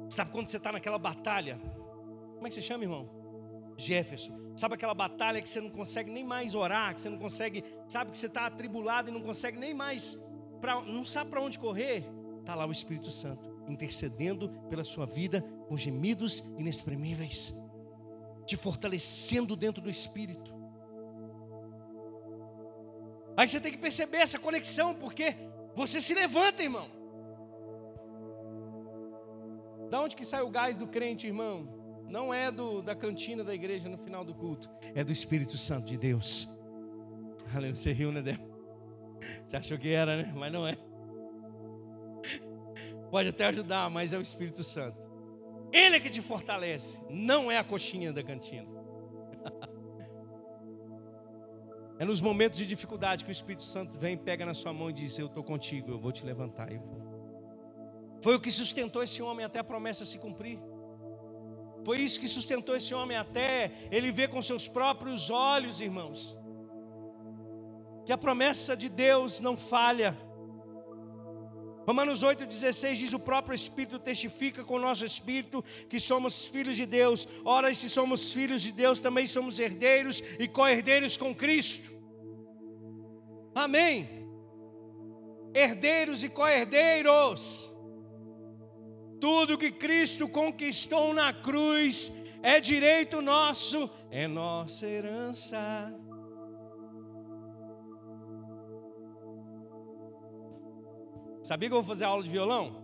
Sabe 0.09 0.31
quando 0.31 0.47
você 0.47 0.57
está 0.57 0.71
naquela 0.71 0.97
batalha? 0.97 1.59
Como 2.35 2.45
é 2.45 2.49
que 2.49 2.55
você 2.55 2.61
chama, 2.61 2.83
irmão? 2.83 3.09
Jefferson. 3.77 4.37
Sabe 4.57 4.75
aquela 4.75 4.93
batalha 4.93 5.41
que 5.41 5.47
você 5.47 5.61
não 5.61 5.69
consegue 5.69 6.11
nem 6.11 6.23
mais 6.23 6.53
orar, 6.53 6.93
que 6.93 6.99
você 6.99 7.09
não 7.09 7.17
consegue, 7.17 7.63
sabe 7.87 8.11
que 8.11 8.17
você 8.17 8.25
está 8.27 8.45
atribulado 8.45 9.09
e 9.09 9.13
não 9.13 9.21
consegue 9.21 9.57
nem 9.57 9.73
mais, 9.73 10.21
pra, 10.59 10.81
não 10.81 11.05
sabe 11.05 11.29
para 11.29 11.41
onde 11.41 11.57
correr? 11.57 12.03
Está 12.39 12.55
lá 12.55 12.65
o 12.65 12.71
Espírito 12.71 13.09
Santo 13.09 13.49
intercedendo 13.69 14.49
pela 14.69 14.83
sua 14.83 15.05
vida 15.05 15.41
com 15.67 15.77
gemidos 15.77 16.39
inexprimíveis, 16.57 17.53
te 18.45 18.57
fortalecendo 18.57 19.55
dentro 19.55 19.81
do 19.81 19.89
Espírito. 19.89 20.58
Aí 23.39 23.47
você 23.47 23.59
tem 23.59 23.71
que 23.71 23.77
perceber 23.77 24.17
essa 24.17 24.37
conexão, 24.37 24.93
porque 24.93 25.35
você 25.73 26.01
se 26.01 26.13
levanta, 26.13 26.61
irmão. 26.61 26.87
Da 29.89 30.01
onde 30.01 30.15
que 30.15 30.25
sai 30.25 30.41
o 30.41 30.49
gás 30.49 30.75
do 30.77 30.87
crente, 30.87 31.25
irmão? 31.25 31.79
não 32.09 32.33
é 32.33 32.51
do, 32.51 32.81
da 32.81 32.95
cantina 32.95 33.43
da 33.43 33.53
igreja 33.53 33.87
no 33.87 33.97
final 33.97 34.25
do 34.25 34.33
culto, 34.33 34.69
é 34.95 35.03
do 35.03 35.11
Espírito 35.11 35.57
Santo 35.57 35.85
de 35.85 35.97
Deus. 35.97 36.49
Aleluia, 37.53 37.75
você 37.75 37.91
riu, 37.91 38.11
né, 38.11 38.21
Débora? 38.21 38.49
Você 39.45 39.57
achou 39.57 39.77
que 39.77 39.89
era, 39.89 40.17
né? 40.17 40.33
Mas 40.35 40.51
não 40.51 40.67
é. 40.67 40.75
Pode 43.11 43.29
até 43.29 43.45
ajudar, 43.45 43.89
mas 43.89 44.13
é 44.13 44.17
o 44.17 44.21
Espírito 44.21 44.63
Santo. 44.63 44.97
Ele 45.71 45.97
é 45.97 45.99
que 45.99 46.09
te 46.09 46.21
fortalece, 46.21 46.99
não 47.09 47.51
é 47.51 47.57
a 47.57 47.63
coxinha 47.63 48.11
da 48.11 48.23
cantina. 48.23 48.67
É 51.99 52.05
nos 52.05 52.21
momentos 52.21 52.57
de 52.57 52.65
dificuldade 52.65 53.25
que 53.25 53.29
o 53.29 53.33
Espírito 53.33 53.63
Santo 53.63 53.99
vem, 53.99 54.17
pega 54.17 54.45
na 54.45 54.53
sua 54.53 54.71
mão 54.71 54.89
e 54.89 54.93
diz: 54.93 55.19
Eu 55.19 55.25
estou 55.27 55.43
contigo, 55.43 55.91
eu 55.91 55.99
vou 55.99 56.13
te 56.13 56.25
levantar. 56.25 56.71
Eu 56.71 56.79
vou. 56.79 57.09
Foi 58.23 58.35
o 58.35 58.39
que 58.39 58.49
sustentou 58.49 59.03
esse 59.03 59.21
homem 59.21 59.45
até 59.45 59.59
a 59.59 59.63
promessa 59.63 60.05
se 60.05 60.17
cumprir. 60.17 60.57
Foi 61.83 61.99
isso 61.99 62.17
que 62.17 62.27
sustentou 62.27 62.73
esse 62.73 62.93
homem 62.93 63.17
até 63.17 63.73
ele 63.91 64.13
ver 64.13 64.29
com 64.29 64.41
seus 64.41 64.65
próprios 64.65 65.29
olhos, 65.29 65.81
irmãos, 65.81 66.37
que 68.05 68.13
a 68.13 68.17
promessa 68.17 68.77
de 68.77 68.87
Deus 68.87 69.41
não 69.41 69.57
falha. 69.57 70.17
Romanos 71.89 72.23
8,16 72.23 72.93
diz: 72.97 73.13
O 73.13 73.19
próprio 73.19 73.55
Espírito 73.55 73.97
testifica 73.97 74.63
com 74.63 74.75
o 74.75 74.79
nosso 74.79 75.03
Espírito 75.03 75.65
que 75.89 75.99
somos 75.99 76.45
filhos 76.45 76.75
de 76.75 76.85
Deus. 76.85 77.27
Ora, 77.43 77.73
se 77.73 77.89
somos 77.89 78.31
filhos 78.31 78.61
de 78.61 78.71
Deus, 78.71 78.99
também 78.99 79.25
somos 79.25 79.57
herdeiros 79.57 80.21
e 80.37 80.47
co-herdeiros 80.47 81.17
com 81.17 81.33
Cristo. 81.33 81.89
Amém. 83.55 84.07
Herdeiros 85.51 86.23
e 86.23 86.29
co-herdeiros. 86.29 87.75
Tudo 89.19 89.57
que 89.57 89.71
Cristo 89.71 90.29
conquistou 90.29 91.11
na 91.11 91.33
cruz 91.33 92.13
é 92.43 92.59
direito 92.59 93.19
nosso, 93.19 93.89
é 94.11 94.27
nossa 94.27 94.85
herança. 94.85 95.91
Sabia 101.49 101.67
que 101.67 101.73
eu 101.73 101.81
vou 101.81 101.89
fazer 101.89 102.05
aula 102.05 102.21
de 102.21 102.29
violão? 102.29 102.75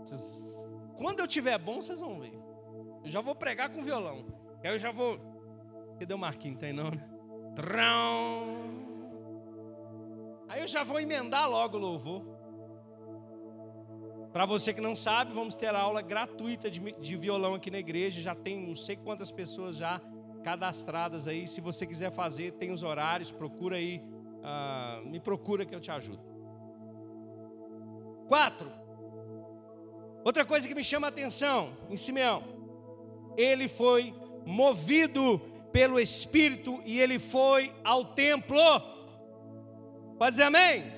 Vocês, 0.00 0.68
quando 0.96 1.20
eu 1.20 1.28
tiver 1.28 1.56
bom, 1.58 1.80
vocês 1.80 2.00
vão 2.00 2.18
ver. 2.18 2.36
Eu 3.04 3.08
já 3.08 3.20
vou 3.20 3.36
pregar 3.36 3.70
com 3.70 3.84
violão. 3.84 4.26
Aí 4.64 4.72
eu 4.72 4.78
já 4.80 4.90
vou. 4.90 5.16
Cadê 5.96 6.12
o 6.12 6.18
Marquinhos? 6.18 6.58
Tem 6.58 6.72
não, 6.72 6.90
né? 6.90 7.08
Aí 10.48 10.60
eu 10.60 10.66
já 10.66 10.82
vou 10.82 10.98
emendar 10.98 11.48
logo 11.48 11.76
o 11.76 11.80
louvor. 11.80 12.24
Para 14.32 14.44
você 14.44 14.74
que 14.74 14.80
não 14.80 14.96
sabe, 14.96 15.32
vamos 15.32 15.56
ter 15.56 15.72
aula 15.72 16.02
gratuita 16.02 16.68
de, 16.68 16.80
de, 16.80 17.16
violão 17.16 17.54
aqui 17.54 17.70
na 17.70 17.78
igreja. 17.78 18.20
Já 18.20 18.34
tem 18.34 18.66
não 18.66 18.74
sei 18.74 18.96
quantas 18.96 19.30
pessoas 19.30 19.76
já 19.76 20.00
cadastradas 20.42 21.28
aí. 21.28 21.46
Se 21.46 21.60
você 21.60 21.86
quiser 21.86 22.10
fazer, 22.10 22.54
tem 22.54 22.72
os 22.72 22.82
horários. 22.82 23.30
Procura 23.30 23.76
aí, 23.76 24.02
uh, 24.42 25.08
me 25.08 25.20
procura 25.20 25.64
que 25.64 25.72
eu 25.72 25.80
te 25.80 25.92
ajudo. 25.92 26.34
Quatro. 28.28 28.70
Outra 30.24 30.44
coisa 30.44 30.66
que 30.66 30.74
me 30.74 30.82
chama 30.82 31.06
a 31.06 31.10
atenção 31.10 31.76
em 31.88 31.96
Simeão, 31.96 32.42
ele 33.36 33.68
foi 33.68 34.14
movido 34.44 35.40
pelo 35.72 36.00
Espírito 36.00 36.80
e 36.84 37.00
ele 37.00 37.18
foi 37.18 37.72
ao 37.84 38.06
templo. 38.06 38.58
Pode 40.18 40.30
dizer 40.30 40.44
amém? 40.44 40.92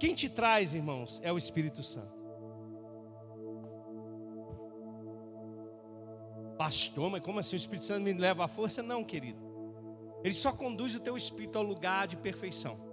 Quem 0.00 0.14
te 0.14 0.28
traz, 0.28 0.74
irmãos, 0.74 1.20
é 1.22 1.32
o 1.32 1.38
Espírito 1.38 1.82
Santo. 1.82 2.20
Pastor, 6.58 7.10
mas 7.10 7.22
como 7.22 7.38
assim 7.38 7.54
o 7.54 7.58
Espírito 7.58 7.84
Santo 7.84 8.02
me 8.02 8.12
leva 8.12 8.44
à 8.44 8.48
força? 8.48 8.82
Não, 8.82 9.04
querido. 9.04 9.40
Ele 10.24 10.34
só 10.34 10.52
conduz 10.52 10.94
o 10.94 11.00
teu 11.00 11.16
espírito 11.16 11.58
ao 11.58 11.64
lugar 11.64 12.06
de 12.06 12.16
perfeição. 12.16 12.91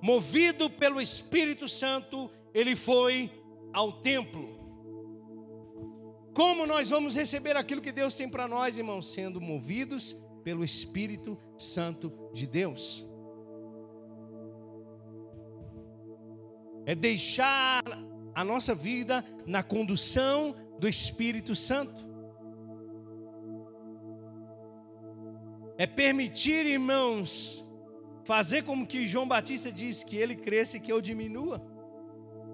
Movido 0.00 0.68
pelo 0.68 1.00
Espírito 1.00 1.68
Santo, 1.68 2.30
ele 2.52 2.76
foi 2.76 3.30
ao 3.72 3.92
templo. 3.92 4.62
Como 6.32 6.66
nós 6.66 6.90
vamos 6.90 7.14
receber 7.14 7.56
aquilo 7.56 7.80
que 7.80 7.92
Deus 7.92 8.14
tem 8.14 8.28
para 8.28 8.48
nós, 8.48 8.78
irmãos? 8.78 9.12
Sendo 9.12 9.40
movidos 9.40 10.16
pelo 10.42 10.64
Espírito 10.64 11.38
Santo 11.56 12.12
de 12.32 12.46
Deus. 12.46 13.06
é 16.86 16.94
deixar 16.94 17.82
a 18.34 18.44
nossa 18.44 18.74
vida 18.74 19.24
na 19.46 19.62
condução 19.62 20.54
do 20.78 20.88
Espírito 20.88 21.54
Santo. 21.56 22.04
É 25.76 25.86
permitir, 25.86 26.66
irmãos, 26.66 27.63
fazer 28.24 28.62
como 28.62 28.86
que 28.86 29.06
João 29.06 29.28
Batista 29.28 29.70
disse, 29.70 30.04
que 30.04 30.16
ele 30.16 30.34
cresça 30.34 30.76
e 30.76 30.80
que 30.80 30.92
eu 30.92 31.00
diminua. 31.00 31.62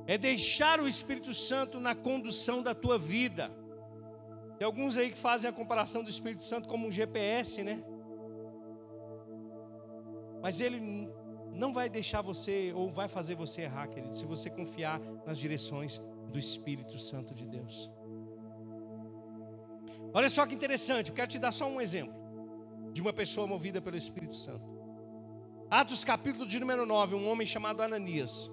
É 0.06 0.18
deixar 0.18 0.80
o 0.80 0.88
Espírito 0.88 1.33
Santo 1.33 1.78
na 1.78 1.94
condução 1.94 2.62
da 2.62 2.74
tua 2.74 2.98
vida. 2.98 3.50
Tem 4.59 4.66
alguns 4.66 4.98
aí 4.98 5.11
que 5.11 5.16
fazem 5.16 5.48
a 5.48 5.52
comparação 5.52 6.02
do 6.02 6.11
Espírito 6.11 6.42
Santo 6.42 6.68
como 6.68 6.87
um 6.87 6.90
GPS, 6.90 7.62
né? 7.62 7.83
Mas 10.42 10.61
ele 10.61 11.09
não 11.52 11.72
vai 11.72 11.88
deixar 11.88 12.22
você 12.22 12.72
ou 12.74 12.90
vai 12.90 13.09
fazer 13.09 13.35
você 13.35 13.62
errar, 13.62 13.88
querido, 13.88 14.16
se 14.18 14.24
você 14.24 14.50
confiar 14.50 15.00
nas 15.26 15.38
direções 15.38 16.00
do 16.33 16.38
Espírito 16.38 16.98
Santo 16.98 17.35
de 17.35 17.46
Deus. 17.46 17.90
Olha 20.12 20.28
só 20.28 20.44
que 20.46 20.54
interessante, 20.54 21.11
eu 21.11 21.14
quero 21.14 21.28
te 21.28 21.38
dar 21.38 21.52
só 21.52 21.68
um 21.68 21.80
exemplo 21.80 22.14
de 22.92 23.00
uma 23.00 23.12
pessoa 23.12 23.46
movida 23.46 23.80
pelo 23.80 23.96
Espírito 23.96 24.35
Santo. 24.35 24.80
Atos 25.70 26.02
capítulo 26.02 26.44
de 26.44 26.59
número 26.59 26.85
9, 26.85 27.14
um 27.14 27.28
homem 27.28 27.46
chamado 27.46 27.80
Ananias 27.80 28.50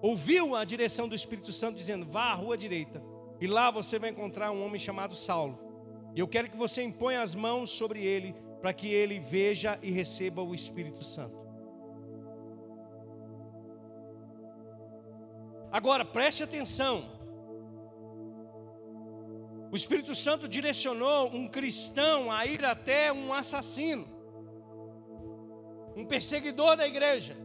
ouviu 0.00 0.54
a 0.54 0.64
direção 0.64 1.08
do 1.08 1.14
Espírito 1.14 1.52
Santo 1.52 1.76
dizendo: 1.76 2.06
"Vá 2.06 2.30
à 2.30 2.34
rua 2.34 2.56
direita, 2.56 3.02
e 3.40 3.48
lá 3.48 3.68
você 3.68 3.98
vai 3.98 4.10
encontrar 4.10 4.52
um 4.52 4.64
homem 4.64 4.78
chamado 4.78 5.16
Saulo. 5.16 5.58
E 6.14 6.20
eu 6.20 6.28
quero 6.28 6.48
que 6.48 6.56
você 6.56 6.84
imponha 6.84 7.20
as 7.20 7.34
mãos 7.34 7.70
sobre 7.70 8.04
ele, 8.04 8.34
para 8.60 8.72
que 8.72 8.86
ele 8.86 9.18
veja 9.18 9.76
e 9.82 9.90
receba 9.90 10.40
o 10.40 10.54
Espírito 10.54 11.02
Santo." 11.02 11.36
Agora, 15.72 16.04
preste 16.04 16.44
atenção. 16.44 17.18
O 19.72 19.74
Espírito 19.74 20.14
Santo 20.14 20.46
direcionou 20.46 21.28
um 21.34 21.48
cristão 21.48 22.30
a 22.30 22.46
ir 22.46 22.64
até 22.64 23.12
um 23.12 23.32
assassino, 23.32 24.19
um 26.00 26.06
perseguidor 26.06 26.76
da 26.76 26.86
igreja. 26.86 27.36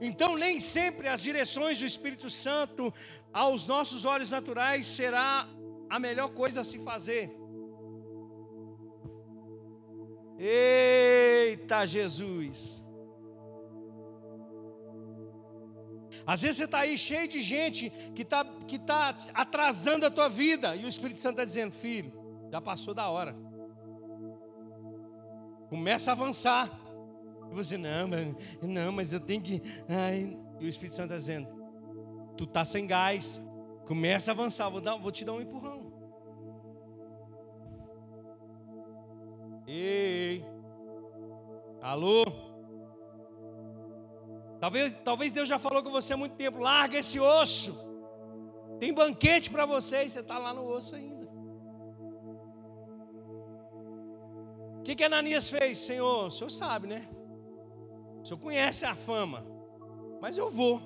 Então, 0.00 0.36
nem 0.36 0.60
sempre 0.60 1.08
as 1.08 1.20
direções 1.20 1.78
do 1.78 1.86
Espírito 1.86 2.30
Santo 2.30 2.92
aos 3.32 3.66
nossos 3.66 4.04
olhos 4.04 4.30
naturais 4.30 4.86
será 4.86 5.48
a 5.88 5.98
melhor 5.98 6.30
coisa 6.30 6.60
a 6.60 6.64
se 6.64 6.78
fazer. 6.84 7.24
Eita 10.38 11.84
Jesus! 11.84 12.80
Às 16.26 16.42
vezes 16.42 16.58
você 16.58 16.64
está 16.64 16.80
aí 16.80 16.96
cheio 16.96 17.26
de 17.26 17.40
gente 17.40 17.90
que 18.14 18.22
está 18.22 18.44
que 18.44 18.78
tá 18.78 19.16
atrasando 19.34 20.06
a 20.06 20.10
tua 20.10 20.28
vida 20.28 20.76
e 20.76 20.84
o 20.84 20.88
Espírito 20.88 21.18
Santo 21.18 21.32
está 21.32 21.44
dizendo, 21.44 21.72
filho, 21.72 22.12
já 22.52 22.60
passou 22.60 22.94
da 22.94 23.08
hora. 23.08 23.34
Começa 25.68 26.10
a 26.10 26.14
avançar. 26.14 26.89
Você, 27.52 27.76
não, 27.76 28.08
mas, 28.08 28.34
não, 28.62 28.92
mas 28.92 29.12
eu 29.12 29.20
tenho 29.20 29.42
que. 29.42 29.62
Ai. 29.88 30.38
E 30.60 30.66
o 30.66 30.68
Espírito 30.68 30.94
Santo 30.94 31.06
está 31.06 31.16
dizendo, 31.16 31.48
tu 32.36 32.44
está 32.44 32.64
sem 32.64 32.86
gás. 32.86 33.40
Começa 33.86 34.30
a 34.30 34.34
avançar, 34.34 34.68
vou, 34.68 34.80
dar, 34.80 34.96
vou 34.96 35.10
te 35.10 35.24
dar 35.24 35.32
um 35.32 35.40
empurrão. 35.40 35.90
Ei, 39.66 40.44
alô? 41.80 42.24
Talvez, 44.60 44.94
talvez 45.02 45.32
Deus 45.32 45.48
já 45.48 45.58
falou 45.58 45.82
com 45.82 45.90
você 45.90 46.12
há 46.12 46.16
muito 46.16 46.36
tempo: 46.36 46.58
larga 46.58 46.98
esse 46.98 47.18
osso. 47.18 47.88
Tem 48.78 48.92
banquete 48.92 49.50
para 49.50 49.64
você 49.64 50.04
e 50.04 50.08
você 50.08 50.20
está 50.20 50.38
lá 50.38 50.52
no 50.52 50.66
osso 50.66 50.94
ainda. 50.94 51.26
O 54.78 54.82
que, 54.82 54.94
que 54.94 55.04
Ananias 55.04 55.50
fez, 55.50 55.78
Senhor? 55.78 56.26
O 56.26 56.30
senhor 56.30 56.50
sabe, 56.50 56.86
né? 56.86 57.08
O 58.22 58.24
senhor 58.24 58.38
conhece 58.38 58.84
a 58.84 58.94
fama, 58.94 59.44
mas 60.20 60.36
eu 60.36 60.50
vou. 60.50 60.80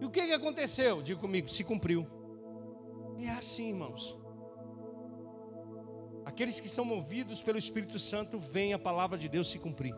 E 0.00 0.04
o 0.04 0.10
que, 0.10 0.26
que 0.26 0.32
aconteceu? 0.32 1.02
Diga 1.02 1.20
comigo, 1.20 1.48
se 1.48 1.62
cumpriu. 1.64 2.06
E 3.16 3.26
é 3.26 3.30
assim, 3.30 3.68
irmãos. 3.68 4.18
Aqueles 6.24 6.60
que 6.60 6.68
são 6.68 6.84
movidos 6.84 7.42
pelo 7.42 7.58
Espírito 7.58 7.98
Santo, 7.98 8.38
veem 8.38 8.72
a 8.72 8.78
palavra 8.78 9.18
de 9.18 9.28
Deus 9.28 9.50
se 9.50 9.58
cumprir. 9.58 9.94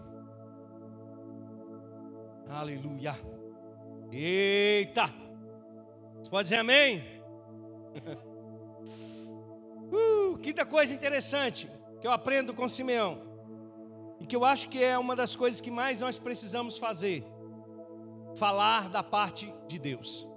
Aleluia. 2.49 3.16
Eita. 4.11 5.07
Você 6.18 6.31
pode 6.31 6.45
dizer 6.45 6.57
amém? 6.57 7.03
uh, 9.92 10.38
quinta 10.38 10.66
coisa 10.66 10.95
interessante 10.95 11.71
que 12.01 12.07
eu 12.07 12.12
aprendo 12.12 12.53
com 12.53 12.68
Simeão. 12.68 13.32
E 14.22 14.26
que 14.26 14.37
eu 14.37 14.44
acho 14.44 14.68
que 14.68 14.82
é 14.82 14.96
uma 14.96 15.16
das 15.16 15.35
coisas 15.35 15.61
que 15.61 15.70
mais 15.70 16.00
nós 16.00 16.18
precisamos 16.18 16.78
fazer. 16.78 17.24
Falar 18.37 18.88
da 18.88 19.02
parte 19.02 19.52
de 19.66 19.78
Deus. 19.78 20.28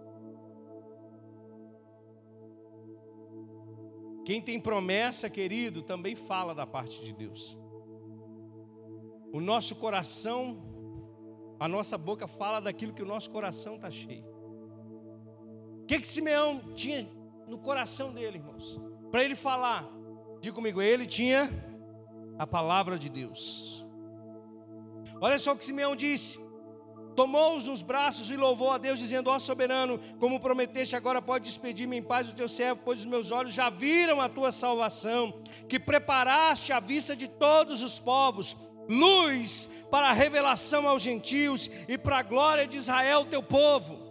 Quem 4.25 4.41
tem 4.41 4.59
promessa, 4.59 5.29
querido, 5.29 5.83
também 5.83 6.15
fala 6.15 6.55
da 6.55 6.65
parte 6.65 7.03
de 7.03 7.13
Deus. 7.13 7.57
O 9.31 9.39
nosso 9.39 9.75
coração 9.75 10.73
a 11.59 11.67
nossa 11.67 11.97
boca 11.97 12.27
fala 12.27 12.59
daquilo 12.59 12.93
que 12.93 13.01
o 13.01 13.05
nosso 13.05 13.29
coração 13.29 13.75
está 13.75 13.89
cheio. 13.89 14.25
O 15.83 15.85
que, 15.85 15.99
que 15.99 16.07
Simeão 16.07 16.73
tinha 16.73 17.07
no 17.47 17.57
coração 17.57 18.13
dele, 18.13 18.37
irmãos? 18.37 18.81
Para 19.09 19.23
ele 19.23 19.35
falar, 19.35 19.87
diga 20.41 20.53
comigo, 20.53 20.81
ele 20.81 21.05
tinha 21.05 21.49
a 22.37 22.47
palavra 22.47 22.97
de 22.97 23.09
Deus. 23.09 23.85
Olha 25.21 25.39
só 25.39 25.53
o 25.53 25.57
que 25.57 25.65
Simeão 25.65 25.95
disse: 25.95 26.39
tomou-os 27.15 27.67
nos 27.67 27.81
braços 27.81 28.29
e 28.29 28.35
louvou 28.35 28.69
a 28.69 28.77
Deus, 28.77 28.99
dizendo: 28.99 29.29
Ó 29.29 29.39
soberano, 29.39 29.99
como 30.19 30.39
prometeste, 30.39 30.95
agora 30.95 31.21
pode 31.21 31.45
despedir-me 31.45 31.97
em 31.97 32.03
paz 32.03 32.27
do 32.27 32.35
teu 32.35 32.47
servo, 32.47 32.81
pois 32.83 32.99
os 32.99 33.05
meus 33.05 33.31
olhos 33.31 33.53
já 33.53 33.69
viram 33.69 34.19
a 34.21 34.29
tua 34.29 34.51
salvação, 34.51 35.41
que 35.67 35.79
preparaste 35.79 36.73
à 36.73 36.79
vista 36.79 37.15
de 37.15 37.27
todos 37.27 37.81
os 37.81 37.99
povos 37.99 38.55
luz 38.87 39.67
para 39.89 40.09
a 40.09 40.13
revelação 40.13 40.87
aos 40.87 41.01
gentios 41.01 41.71
e 41.87 41.97
para 41.97 42.19
a 42.19 42.23
glória 42.23 42.67
de 42.67 42.77
Israel, 42.77 43.25
teu 43.25 43.41
povo. 43.41 44.05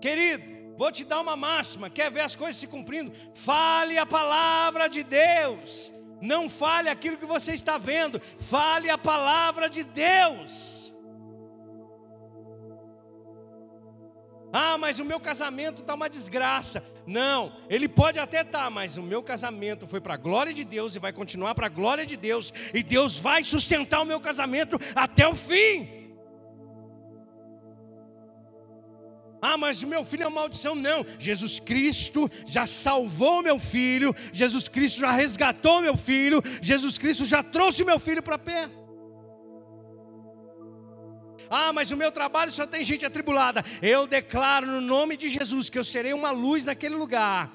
Querido, 0.00 0.59
vou 0.80 0.90
te 0.90 1.04
dar 1.04 1.20
uma 1.20 1.36
máxima: 1.36 1.90
quer 1.90 2.10
ver 2.10 2.22
as 2.22 2.34
coisas 2.34 2.58
se 2.58 2.66
cumprindo? 2.66 3.12
Fale 3.34 3.98
a 3.98 4.06
palavra 4.06 4.88
de 4.88 5.02
Deus, 5.02 5.92
não 6.22 6.48
fale 6.48 6.88
aquilo 6.88 7.18
que 7.18 7.26
você 7.26 7.52
está 7.52 7.76
vendo, 7.76 8.18
fale 8.38 8.88
a 8.88 8.96
palavra 8.96 9.68
de 9.68 9.84
Deus. 9.84 10.90
Ah, 14.52 14.78
mas 14.78 14.98
o 14.98 15.04
meu 15.04 15.20
casamento 15.20 15.82
está 15.82 15.94
uma 15.94 16.08
desgraça. 16.08 16.82
Não, 17.06 17.54
ele 17.68 17.86
pode 17.86 18.18
até 18.18 18.40
estar, 18.40 18.64
tá, 18.64 18.70
mas 18.70 18.96
o 18.96 19.02
meu 19.02 19.22
casamento 19.22 19.86
foi 19.86 20.00
para 20.00 20.14
a 20.14 20.16
glória 20.16 20.52
de 20.52 20.64
Deus 20.64 20.96
e 20.96 20.98
vai 20.98 21.12
continuar 21.12 21.54
para 21.54 21.66
a 21.66 21.68
glória 21.68 22.06
de 22.06 22.16
Deus, 22.16 22.52
e 22.72 22.82
Deus 22.82 23.18
vai 23.18 23.44
sustentar 23.44 24.00
o 24.00 24.06
meu 24.06 24.18
casamento 24.18 24.80
até 24.94 25.28
o 25.28 25.34
fim. 25.34 25.99
Ah, 29.42 29.56
mas 29.56 29.82
o 29.82 29.86
meu 29.86 30.04
filho 30.04 30.24
é 30.24 30.26
uma 30.26 30.40
maldição. 30.40 30.74
Não, 30.74 31.04
Jesus 31.18 31.58
Cristo 31.58 32.30
já 32.46 32.66
salvou 32.66 33.42
meu 33.42 33.58
filho, 33.58 34.14
Jesus 34.32 34.68
Cristo 34.68 35.00
já 35.00 35.12
resgatou 35.12 35.80
meu 35.80 35.96
filho, 35.96 36.42
Jesus 36.60 36.98
Cristo 36.98 37.24
já 37.24 37.42
trouxe 37.42 37.84
meu 37.84 37.98
filho 37.98 38.22
para 38.22 38.38
perto. 38.38 38.80
Ah, 41.48 41.72
mas 41.72 41.90
o 41.90 41.96
meu 41.96 42.12
trabalho 42.12 42.52
só 42.52 42.64
tem 42.66 42.84
gente 42.84 43.04
atribulada. 43.04 43.64
Eu 43.82 44.06
declaro 44.06 44.66
no 44.66 44.80
nome 44.80 45.16
de 45.16 45.28
Jesus 45.28 45.68
que 45.68 45.78
eu 45.78 45.82
serei 45.82 46.12
uma 46.12 46.30
luz 46.30 46.66
naquele 46.66 46.94
lugar. 46.94 47.52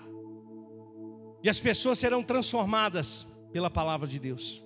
E 1.41 1.47
as 1.47 1.59
pessoas 1.59 1.99
serão 1.99 2.21
transformadas 2.21 3.25
pela 3.53 3.69
palavra 3.69 4.05
de 4.05 4.19
Deus. 4.19 4.65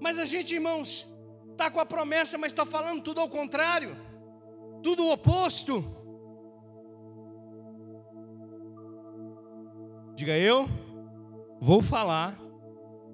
Mas 0.00 0.18
a 0.18 0.24
gente, 0.24 0.54
irmãos, 0.54 1.04
está 1.56 1.70
com 1.70 1.80
a 1.80 1.86
promessa, 1.86 2.36
mas 2.36 2.52
está 2.52 2.66
falando 2.66 3.02
tudo 3.02 3.18
ao 3.18 3.30
contrário, 3.30 3.96
tudo 4.82 5.06
o 5.06 5.10
oposto. 5.10 5.82
Diga 10.14 10.36
eu, 10.36 10.66
vou 11.58 11.80
falar 11.80 12.38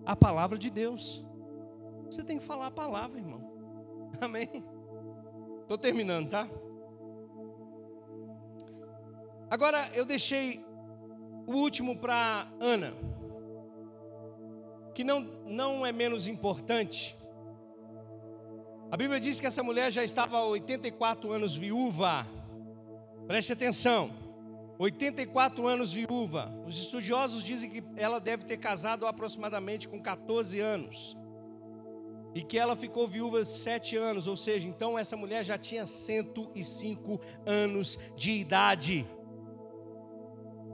a 0.05 0.16
palavra 0.16 0.59
de 0.59 0.70
Deus. 0.70 1.24
Você 2.07 2.24
tem 2.24 2.38
que 2.38 2.45
falar 2.45 2.66
a 2.66 2.70
palavra, 2.70 3.18
irmão. 3.18 3.40
Amém? 4.20 4.64
Estou 5.62 5.78
terminando, 5.78 6.28
tá? 6.28 6.49
Agora 9.49 9.88
eu 9.95 10.05
deixei 10.05 10.64
o 11.47 11.53
último 11.53 11.97
para 11.97 12.49
Ana, 12.59 12.93
que 14.95 15.05
não, 15.05 15.20
não 15.47 15.86
é 15.86 15.93
menos 15.93 16.26
importante. 16.26 17.22
A 18.93 18.97
Bíblia 18.97 19.18
diz 19.18 19.40
que 19.40 19.47
essa 19.47 19.62
mulher 19.62 19.90
já 19.90 20.05
estava 20.05 20.36
há 20.36 20.45
84 20.45 21.32
anos 21.32 21.57
viúva. 21.57 22.26
Preste 23.26 23.51
atenção. 23.51 24.11
84 24.78 25.66
anos 25.66 25.95
viúva. 25.95 26.53
Os 26.66 26.76
estudiosos 26.76 27.43
dizem 27.43 27.70
que 27.70 27.82
ela 27.97 28.20
deve 28.20 28.45
ter 28.45 28.59
casado 28.59 29.07
aproximadamente 29.07 29.88
com 29.88 29.99
14 29.99 30.61
anos. 30.61 31.16
e 32.34 32.43
que 32.43 32.59
ela 32.59 32.74
ficou 32.74 33.07
viúva 33.07 33.45
sete 33.45 33.95
anos, 33.95 34.26
ou 34.26 34.36
seja, 34.36 34.66
então 34.66 34.99
essa 34.99 35.14
mulher 35.16 35.45
já 35.45 35.59
tinha 35.59 35.86
105 35.86 37.20
anos 37.45 37.99
de 38.16 38.32
idade. 38.32 39.07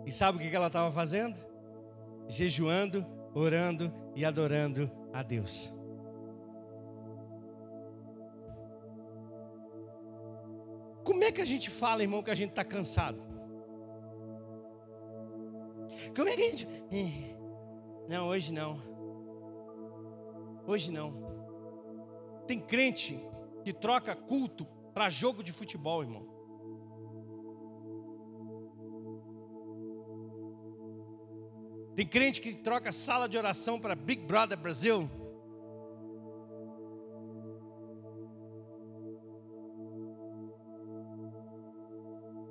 E 0.06 0.12
sabe 0.12 0.38
o 0.38 0.40
que 0.40 0.54
ela 0.54 0.68
estava 0.68 0.92
fazendo? 0.92 1.40
Jejuando, 2.28 3.04
orando 3.34 3.92
e 4.14 4.24
adorando 4.24 4.88
a 5.12 5.20
Deus. 5.22 5.77
Como 11.08 11.24
é 11.24 11.32
que 11.32 11.40
a 11.40 11.44
gente 11.46 11.70
fala, 11.70 12.02
irmão, 12.02 12.22
que 12.22 12.30
a 12.30 12.34
gente 12.34 12.50
está 12.50 12.62
cansado? 12.62 13.18
Como 16.14 16.28
é 16.28 16.36
que 16.36 16.42
a 16.42 16.50
gente. 16.50 16.68
Não, 18.06 18.28
hoje 18.28 18.52
não. 18.52 18.78
Hoje 20.66 20.92
não. 20.92 21.14
Tem 22.46 22.60
crente 22.60 23.18
que 23.64 23.72
troca 23.72 24.14
culto 24.14 24.66
para 24.92 25.08
jogo 25.08 25.42
de 25.42 25.50
futebol, 25.50 26.02
irmão. 26.02 26.28
Tem 31.96 32.06
crente 32.06 32.38
que 32.38 32.54
troca 32.54 32.92
sala 32.92 33.26
de 33.26 33.38
oração 33.38 33.80
para 33.80 33.94
Big 33.94 34.26
Brother 34.26 34.58
Brasil. 34.58 35.08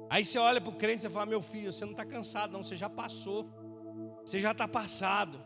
Aí 0.09 0.23
você 0.23 0.39
olha 0.39 0.61
para 0.61 0.69
o 0.69 0.75
crente 0.75 1.05
e 1.05 1.09
fala: 1.09 1.25
Meu 1.25 1.41
filho, 1.41 1.71
você 1.71 1.83
não 1.83 1.91
está 1.91 2.05
cansado, 2.05 2.51
não, 2.51 2.63
você 2.63 2.75
já 2.75 2.89
passou, 2.89 3.49
você 4.23 4.39
já 4.39 4.51
está 4.51 4.67
passado. 4.67 5.43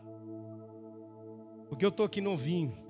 Porque 1.68 1.84
eu 1.84 1.88
estou 1.88 2.06
aqui 2.06 2.20
novinho. 2.20 2.80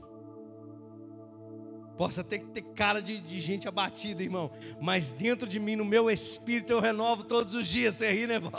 Posso 1.96 2.20
até 2.20 2.38
ter 2.38 2.62
cara 2.74 3.00
de, 3.00 3.20
de, 3.20 3.38
gente 3.38 3.68
abatida, 3.68 4.22
irmão. 4.22 4.50
Mas 4.80 5.12
dentro 5.12 5.48
de 5.48 5.60
mim, 5.60 5.76
no 5.76 5.84
meu 5.84 6.10
espírito, 6.10 6.72
eu 6.72 6.80
renovo 6.80 7.24
todos 7.24 7.54
os 7.54 7.66
dias. 7.66 7.96
Você 7.96 8.10
ri, 8.10 8.26
né, 8.26 8.40
vó? 8.40 8.50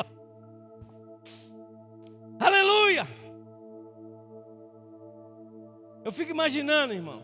Aleluia! 2.40 3.08
Eu 6.06 6.12
fico 6.12 6.32
imaginando, 6.32 6.94
irmão. 6.94 7.24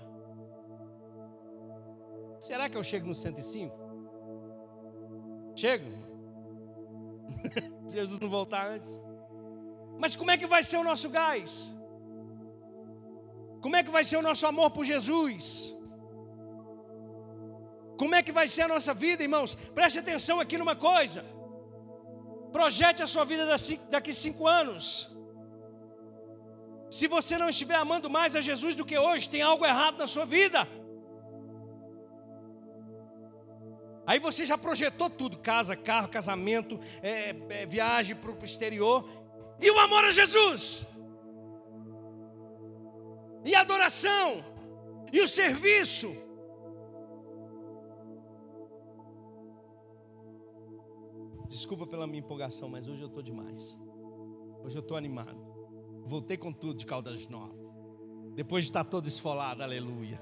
Será 2.40 2.70
que 2.70 2.78
eu 2.78 2.84
chego 2.84 3.08
no 3.08 3.16
105? 3.16 3.89
Chego? 5.62 5.92
Se 7.88 7.94
Jesus 8.00 8.20
não 8.20 8.30
voltar 8.30 8.64
antes. 8.76 8.92
Mas 9.98 10.16
como 10.16 10.32
é 10.32 10.38
que 10.38 10.48
vai 10.54 10.64
ser 10.64 10.78
o 10.78 10.84
nosso 10.84 11.10
gás? 11.10 11.52
Como 13.64 13.76
é 13.76 13.84
que 13.84 13.92
vai 13.98 14.06
ser 14.10 14.18
o 14.18 14.22
nosso 14.22 14.48
amor 14.48 14.70
por 14.72 14.86
Jesus? 14.86 15.76
Como 17.98 18.16
é 18.16 18.24
que 18.24 18.32
vai 18.32 18.48
ser 18.48 18.62
a 18.64 18.70
nossa 18.70 18.94
vida, 18.94 19.22
irmãos? 19.22 19.56
Preste 19.80 20.00
atenção 20.00 20.40
aqui 20.40 20.58
numa 20.58 20.78
coisa. 20.78 21.26
Projete 22.54 23.04
a 23.04 23.08
sua 23.08 23.26
vida 23.26 23.46
daqui 23.96 24.14
cinco 24.14 24.48
anos. 24.48 24.86
Se 26.90 27.06
você 27.16 27.38
não 27.38 27.50
estiver 27.50 27.76
amando 27.76 28.10
mais 28.10 28.34
a 28.34 28.42
Jesus 28.50 28.76
do 28.76 28.86
que 28.86 28.98
hoje, 28.98 29.30
tem 29.30 29.42
algo 29.42 29.66
errado 29.66 29.98
na 29.98 30.08
sua 30.08 30.26
vida. 30.26 30.66
Aí 34.10 34.18
você 34.18 34.46
já 34.46 34.58
projetou 34.58 35.10
tudo: 35.10 35.38
casa, 35.38 35.76
carro, 35.76 36.10
casamento, 36.10 36.80
é, 37.04 37.36
é, 37.50 37.66
viagem 37.66 38.16
para 38.16 38.32
o 38.32 38.44
exterior. 38.44 39.08
E 39.62 39.70
o 39.70 39.78
amor 39.78 40.06
a 40.06 40.12
Jesus 40.12 40.88
e 43.44 43.56
a 43.56 43.62
adoração, 43.62 44.44
e 45.12 45.22
o 45.22 45.28
serviço. 45.28 46.16
Desculpa 51.48 51.88
pela 51.88 52.06
minha 52.06 52.20
empolgação, 52.20 52.70
mas 52.70 52.88
hoje 52.88 53.02
eu 53.02 53.08
estou 53.08 53.24
demais. 53.24 53.80
Hoje 54.64 54.78
eu 54.78 54.82
estou 54.82 54.96
animado. 54.96 55.40
Voltei 56.06 56.38
com 56.38 56.54
tudo 56.54 56.78
de 56.78 56.86
Caldas 56.86 57.28
Novas. 57.28 57.58
Depois 58.36 58.64
de 58.66 58.70
estar 58.70 58.84
todo 58.84 59.08
esfolado, 59.08 59.64
aleluia. 59.64 60.22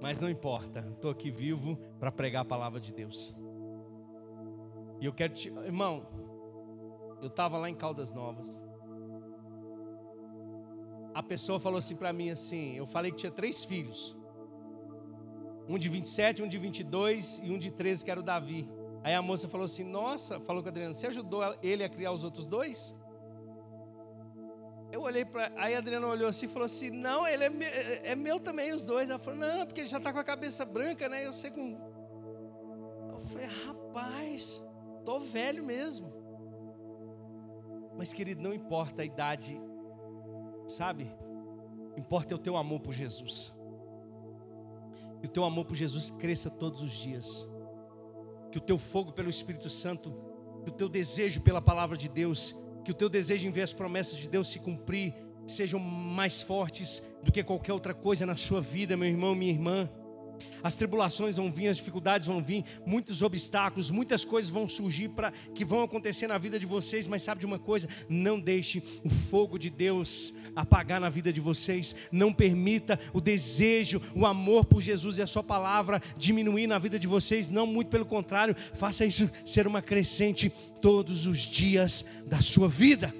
Mas 0.00 0.18
não 0.18 0.30
importa, 0.30 0.80
estou 0.94 1.10
aqui 1.10 1.30
vivo 1.30 1.76
para 1.98 2.10
pregar 2.10 2.42
a 2.42 2.44
palavra 2.44 2.80
de 2.80 2.92
Deus. 2.92 3.36
E 5.00 5.06
eu 5.06 5.12
quero 5.12 5.34
te. 5.34 5.48
Irmão, 5.48 6.06
eu 7.20 7.28
estava 7.28 7.58
lá 7.58 7.68
em 7.68 7.74
Caldas 7.74 8.12
Novas 8.12 8.64
a 11.14 11.22
pessoa 11.22 11.58
falou 11.58 11.78
assim 11.78 11.96
para 11.96 12.12
mim 12.12 12.30
assim, 12.30 12.76
eu 12.76 12.86
falei 12.86 13.10
que 13.10 13.18
tinha 13.18 13.32
três 13.32 13.64
filhos. 13.64 14.16
Um 15.68 15.78
de 15.78 15.88
27, 15.88 16.42
um 16.42 16.48
de 16.48 16.58
22 16.58 17.40
e 17.42 17.50
um 17.50 17.58
de 17.58 17.70
13 17.70 18.04
que 18.04 18.10
era 18.10 18.20
o 18.20 18.22
Davi. 18.22 18.68
Aí 19.02 19.14
a 19.14 19.22
moça 19.22 19.48
falou 19.48 19.64
assim: 19.64 19.84
"Nossa", 19.84 20.40
falou 20.40 20.62
com 20.62 20.68
a 20.68 20.72
Adriana, 20.72 20.92
"você 20.92 21.06
ajudou 21.06 21.42
ele 21.62 21.84
a 21.84 21.88
criar 21.88 22.12
os 22.12 22.24
outros 22.24 22.46
dois?" 22.46 22.96
Eu 24.92 25.02
olhei 25.02 25.24
para, 25.24 25.52
aí 25.56 25.74
a 25.74 25.78
Adriana 25.78 26.06
olhou 26.06 26.28
assim 26.28 26.46
e 26.46 26.48
falou 26.48 26.66
assim: 26.66 26.90
"Não, 26.90 27.26
ele 27.26 27.44
é, 27.44 27.50
me, 27.50 27.64
é 27.64 28.14
meu 28.14 28.40
também 28.40 28.72
os 28.72 28.86
dois". 28.86 29.10
Ela 29.10 29.18
falou: 29.18 29.38
"Não, 29.38 29.66
porque 29.66 29.80
ele 29.80 29.88
já 29.88 29.98
está 29.98 30.12
com 30.12 30.18
a 30.18 30.24
cabeça 30.24 30.64
branca, 30.64 31.08
né? 31.08 31.26
Eu 31.26 31.32
sei 31.32 31.50
com 31.50 31.78
Eu 33.12 33.20
falei: 33.20 33.46
"Rapaz, 33.66 34.62
tô 35.04 35.18
velho 35.18 35.64
mesmo". 35.64 36.12
Mas 37.96 38.12
querido, 38.12 38.42
não 38.42 38.54
importa 38.54 39.02
a 39.02 39.04
idade 39.04 39.60
Sabe? 40.70 41.10
Importa 41.96 42.32
é 42.32 42.36
o 42.36 42.38
teu 42.38 42.56
amor 42.56 42.80
por 42.80 42.92
Jesus. 42.92 43.52
Que 45.20 45.26
o 45.26 45.28
teu 45.28 45.44
amor 45.44 45.64
por 45.64 45.74
Jesus 45.74 46.10
cresça 46.12 46.48
todos 46.48 46.80
os 46.80 46.92
dias. 46.92 47.48
Que 48.52 48.58
o 48.58 48.60
teu 48.60 48.78
fogo 48.78 49.12
pelo 49.12 49.28
Espírito 49.28 49.68
Santo, 49.68 50.14
que 50.64 50.70
o 50.70 50.72
teu 50.72 50.88
desejo 50.88 51.40
pela 51.40 51.60
palavra 51.60 51.96
de 51.96 52.08
Deus, 52.08 52.56
que 52.84 52.90
o 52.90 52.94
teu 52.94 53.08
desejo 53.08 53.46
em 53.46 53.50
ver 53.50 53.62
as 53.62 53.72
promessas 53.72 54.18
de 54.18 54.28
Deus 54.28 54.48
se 54.48 54.58
cumprir, 54.58 55.14
sejam 55.46 55.80
mais 55.80 56.42
fortes 56.42 57.02
do 57.22 57.32
que 57.32 57.42
qualquer 57.42 57.72
outra 57.72 57.92
coisa 57.92 58.24
na 58.24 58.36
sua 58.36 58.60
vida, 58.60 58.96
meu 58.96 59.08
irmão, 59.08 59.34
minha 59.34 59.52
irmã. 59.52 59.88
As 60.62 60.76
tribulações 60.76 61.36
vão 61.36 61.50
vir, 61.50 61.68
as 61.68 61.76
dificuldades 61.76 62.26
vão 62.26 62.42
vir, 62.42 62.64
muitos 62.86 63.22
obstáculos, 63.22 63.90
muitas 63.90 64.24
coisas 64.24 64.50
vão 64.50 64.68
surgir 64.68 65.08
para 65.08 65.32
que 65.54 65.64
vão 65.64 65.82
acontecer 65.82 66.26
na 66.26 66.38
vida 66.38 66.58
de 66.58 66.66
vocês, 66.66 67.06
mas 67.06 67.22
sabe 67.22 67.40
de 67.40 67.46
uma 67.46 67.58
coisa? 67.58 67.88
Não 68.08 68.38
deixe 68.38 68.82
o 69.04 69.08
fogo 69.08 69.58
de 69.58 69.70
Deus 69.70 70.34
apagar 70.54 71.00
na 71.00 71.08
vida 71.08 71.32
de 71.32 71.40
vocês. 71.40 71.94
Não 72.10 72.32
permita 72.32 72.98
o 73.12 73.20
desejo, 73.20 74.00
o 74.14 74.26
amor 74.26 74.64
por 74.64 74.80
Jesus 74.80 75.18
e 75.18 75.22
a 75.22 75.26
sua 75.26 75.42
palavra 75.42 76.02
diminuir 76.16 76.66
na 76.66 76.78
vida 76.78 76.98
de 76.98 77.06
vocês, 77.06 77.50
não 77.50 77.66
muito 77.66 77.88
pelo 77.88 78.06
contrário, 78.06 78.54
faça 78.74 79.04
isso 79.04 79.30
ser 79.44 79.66
uma 79.66 79.82
crescente 79.82 80.50
todos 80.80 81.26
os 81.26 81.38
dias 81.38 82.04
da 82.26 82.40
sua 82.40 82.68
vida. 82.68 83.14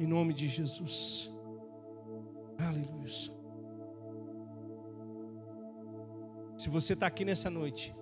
Em 0.00 0.06
nome 0.06 0.32
de 0.32 0.48
Jesus. 0.48 1.30
Aleluia. 2.58 3.37
Se 6.58 6.68
você 6.68 6.92
está 6.92 7.06
aqui 7.06 7.24
nessa 7.24 7.48
noite, 7.48 7.94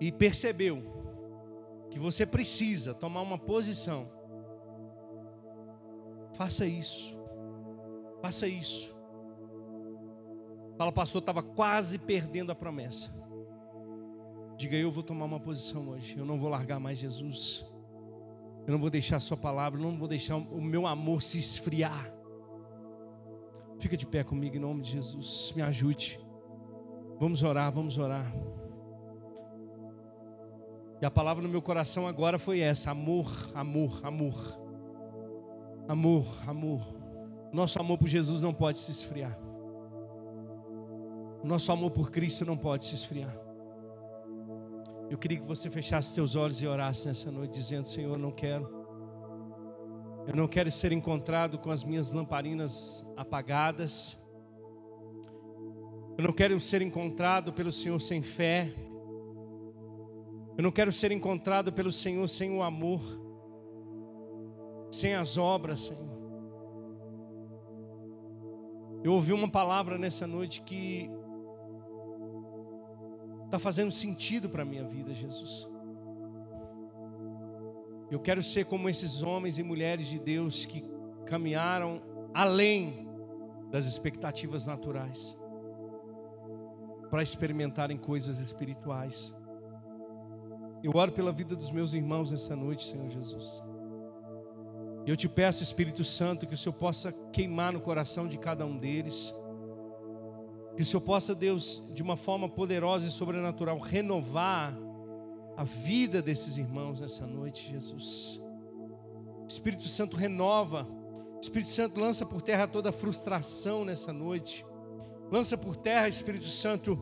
e 0.00 0.12
percebeu 0.12 0.82
que 1.90 1.98
você 1.98 2.26
precisa 2.26 2.92
tomar 2.92 3.22
uma 3.22 3.38
posição, 3.38 4.08
faça 6.34 6.66
isso. 6.66 7.16
Faça 8.20 8.46
isso. 8.46 8.94
Fala, 10.76 10.92
pastor, 10.92 11.20
estava 11.20 11.42
quase 11.42 11.98
perdendo 11.98 12.52
a 12.52 12.54
promessa. 12.54 13.10
Diga, 14.56 14.76
eu 14.76 14.90
vou 14.90 15.04
tomar 15.04 15.24
uma 15.24 15.40
posição 15.40 15.90
hoje. 15.90 16.18
Eu 16.18 16.24
não 16.24 16.38
vou 16.38 16.48
largar 16.48 16.80
mais 16.80 16.98
Jesus. 16.98 17.64
Eu 18.66 18.72
não 18.72 18.78
vou 18.78 18.90
deixar 18.90 19.18
sua 19.20 19.36
palavra, 19.36 19.80
eu 19.80 19.84
não 19.84 19.96
vou 19.96 20.08
deixar 20.08 20.36
o 20.36 20.60
meu 20.60 20.86
amor 20.86 21.22
se 21.22 21.38
esfriar. 21.38 22.17
Fica 23.78 23.96
de 23.96 24.06
pé 24.06 24.24
comigo 24.24 24.56
em 24.56 24.60
nome 24.60 24.82
de 24.82 24.92
Jesus. 24.92 25.52
Me 25.54 25.62
ajude. 25.62 26.20
Vamos 27.18 27.42
orar, 27.42 27.70
vamos 27.70 27.96
orar. 27.98 28.32
E 31.00 31.06
a 31.06 31.10
palavra 31.10 31.42
no 31.42 31.48
meu 31.48 31.62
coração 31.62 32.06
agora 32.08 32.38
foi 32.38 32.60
essa: 32.60 32.90
amor, 32.90 33.30
amor, 33.54 34.00
amor. 34.04 34.60
Amor, 35.86 36.26
amor. 36.46 36.98
Nosso 37.52 37.80
amor 37.80 37.98
por 37.98 38.08
Jesus 38.08 38.42
não 38.42 38.52
pode 38.52 38.78
se 38.78 38.90
esfriar. 38.90 39.38
Nosso 41.42 41.70
amor 41.70 41.92
por 41.92 42.10
Cristo 42.10 42.44
não 42.44 42.56
pode 42.56 42.84
se 42.84 42.94
esfriar. 42.94 43.34
Eu 45.08 45.16
queria 45.16 45.38
que 45.38 45.46
você 45.46 45.70
fechasse 45.70 46.12
seus 46.12 46.36
olhos 46.36 46.60
e 46.60 46.66
orasse 46.66 47.06
nessa 47.06 47.30
noite, 47.30 47.54
dizendo: 47.54 47.86
Senhor, 47.86 48.18
não 48.18 48.32
quero 48.32 48.77
eu 50.28 50.36
não 50.36 50.46
quero 50.46 50.70
ser 50.70 50.92
encontrado 50.92 51.58
com 51.58 51.70
as 51.70 51.82
minhas 51.82 52.12
lamparinas 52.12 53.10
apagadas. 53.16 54.22
Eu 56.18 56.24
não 56.24 56.34
quero 56.34 56.60
ser 56.60 56.82
encontrado 56.82 57.50
pelo 57.50 57.72
Senhor 57.72 57.98
sem 57.98 58.20
fé. 58.20 58.74
Eu 60.54 60.62
não 60.62 60.70
quero 60.70 60.92
ser 60.92 61.12
encontrado 61.12 61.72
pelo 61.72 61.90
Senhor 61.90 62.28
sem 62.28 62.54
o 62.54 62.62
amor. 62.62 63.00
sem 64.90 65.14
as 65.14 65.38
obras, 65.38 65.80
Senhor. 65.80 66.18
Eu 69.02 69.14
ouvi 69.14 69.32
uma 69.32 69.48
palavra 69.48 69.96
nessa 69.96 70.26
noite 70.26 70.60
que 70.60 71.10
está 73.46 73.58
fazendo 73.58 73.90
sentido 73.90 74.48
para 74.50 74.62
a 74.62 74.66
minha 74.66 74.84
vida, 74.84 75.14
Jesus. 75.14 75.68
Eu 78.10 78.18
quero 78.18 78.42
ser 78.42 78.64
como 78.64 78.88
esses 78.88 79.22
homens 79.22 79.58
e 79.58 79.62
mulheres 79.62 80.06
de 80.06 80.18
Deus 80.18 80.64
que 80.64 80.84
caminharam 81.26 82.00
além 82.32 83.06
das 83.70 83.86
expectativas 83.86 84.66
naturais 84.66 85.36
para 87.10 87.22
experimentarem 87.22 87.96
coisas 87.96 88.38
espirituais. 88.38 89.34
Eu 90.82 90.92
oro 90.94 91.12
pela 91.12 91.32
vida 91.32 91.56
dos 91.56 91.70
meus 91.70 91.92
irmãos 91.92 92.30
nessa 92.30 92.54
noite, 92.54 92.84
Senhor 92.84 93.08
Jesus. 93.08 93.62
Eu 95.06 95.16
te 95.16 95.28
peço, 95.28 95.62
Espírito 95.62 96.04
Santo, 96.04 96.46
que 96.46 96.54
o 96.54 96.56
Senhor 96.56 96.74
possa 96.74 97.12
queimar 97.32 97.72
no 97.72 97.80
coração 97.80 98.28
de 98.28 98.38
cada 98.38 98.64
um 98.64 98.76
deles. 98.76 99.34
Que 100.76 100.82
o 100.82 100.84
Senhor 100.84 101.00
possa, 101.00 101.34
Deus, 101.34 101.82
de 101.92 102.02
uma 102.02 102.16
forma 102.16 102.48
poderosa 102.48 103.06
e 103.06 103.10
sobrenatural, 103.10 103.78
renovar 103.78 104.78
a 105.58 105.64
vida 105.64 106.22
desses 106.22 106.56
irmãos 106.56 107.00
nessa 107.00 107.26
noite, 107.26 107.68
Jesus. 107.68 108.40
Espírito 109.48 109.88
Santo 109.88 110.16
renova. 110.16 110.86
Espírito 111.42 111.70
Santo 111.70 111.98
lança 111.98 112.24
por 112.24 112.40
terra 112.40 112.68
toda 112.68 112.92
frustração 112.92 113.84
nessa 113.84 114.12
noite. 114.12 114.64
Lança 115.32 115.58
por 115.58 115.74
terra, 115.74 116.06
Espírito 116.06 116.46
Santo, 116.46 116.94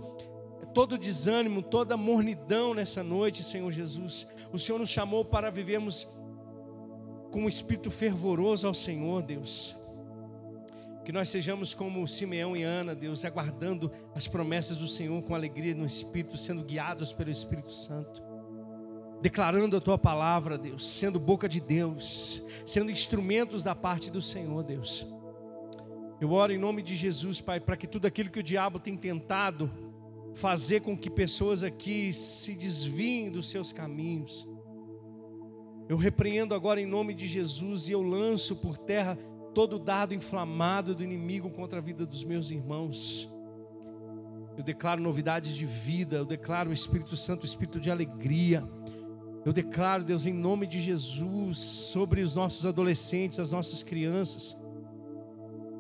todo 0.73 0.97
desânimo, 0.97 1.63
toda 1.63 1.99
mornidão 1.99 2.73
nessa 2.73 3.03
noite, 3.03 3.45
Senhor 3.45 3.71
Jesus. 3.71 4.27
O 4.51 4.59
Senhor 4.59 4.79
nos 4.79 4.89
chamou 4.89 5.23
para 5.23 5.51
vivermos 5.51 6.09
com 7.31 7.41
um 7.43 7.49
espírito 7.49 7.91
fervoroso 7.91 8.67
ao 8.67 8.73
Senhor, 8.73 9.21
Deus. 9.21 9.77
Que 11.05 11.13
nós 11.13 11.29
sejamos 11.29 11.75
como 11.75 12.09
Simeão 12.09 12.57
e 12.57 12.63
Ana, 12.63 12.95
Deus, 12.95 13.23
aguardando 13.23 13.93
as 14.15 14.27
promessas 14.27 14.79
do 14.79 14.89
Senhor 14.89 15.23
com 15.25 15.35
alegria 15.35 15.75
no 15.75 15.85
Espírito, 15.85 16.39
sendo 16.39 16.65
guiados 16.65 17.13
pelo 17.13 17.29
Espírito 17.29 17.71
Santo. 17.71 18.26
Declarando 19.21 19.77
a 19.77 19.81
tua 19.81 19.99
palavra, 19.99 20.59
Deus, 20.59 20.87
sendo 20.87 21.19
boca 21.19 21.49
de 21.49 21.61
Deus, 21.61 22.43
sendo 22.65 22.91
instrumentos 22.91 23.63
da 23.63 23.75
parte 23.75 24.11
do 24.11 24.21
Senhor, 24.21 24.63
Deus. 24.63 25.07
Eu 26.21 26.33
oro 26.33 26.53
em 26.53 26.59
nome 26.59 26.83
de 26.83 26.95
Jesus, 26.95 27.41
Pai, 27.41 27.61
para 27.61 27.77
que 27.77 27.87
tudo 27.87 28.07
aquilo 28.07 28.31
que 28.31 28.41
o 28.41 28.43
diabo 28.43 28.79
tem 28.79 28.97
tentado, 28.97 29.71
fazer 30.35 30.81
com 30.81 30.97
que 30.97 31.11
pessoas 31.11 31.63
aqui 31.63 32.13
se 32.13 32.55
desviem 32.55 33.31
dos 33.31 33.49
seus 33.49 33.73
caminhos. 33.73 34.47
Eu 35.89 35.97
repreendo 35.97 36.55
agora 36.55 36.81
em 36.81 36.87
nome 36.87 37.15
de 37.15 37.27
Jesus 37.27 37.89
e 37.89 37.93
eu 37.93 38.03
lanço 38.03 38.57
por 38.57 38.77
terra 38.77 39.17
todo 39.55 39.79
dado 39.79 40.13
inflamado 40.13 40.95
do 40.95 41.03
inimigo 41.03 41.49
contra 41.49 41.79
a 41.79 41.83
vida 41.83 42.05
dos 42.05 42.25
meus 42.25 42.51
irmãos. 42.51 43.33
Eu 44.57 44.65
declaro 44.65 45.01
novidades 45.01 45.55
de 45.55 45.65
vida, 45.65 46.17
eu 46.17 46.25
declaro 46.25 46.71
o 46.71 46.73
Espírito 46.73 47.17
Santo, 47.17 47.43
o 47.43 47.47
Espírito 47.47 47.79
de 47.79 47.91
alegria. 47.91 48.63
Eu 49.47 49.53
declaro, 49.53 50.03
Deus, 50.03 50.27
em 50.27 50.33
nome 50.33 50.67
de 50.67 50.81
Jesus, 50.81 51.59
sobre 51.59 52.21
os 52.21 52.35
nossos 52.35 52.67
adolescentes, 52.67 53.39
as 53.39 53.53
nossas 53.53 53.81
crianças, 53.81 54.61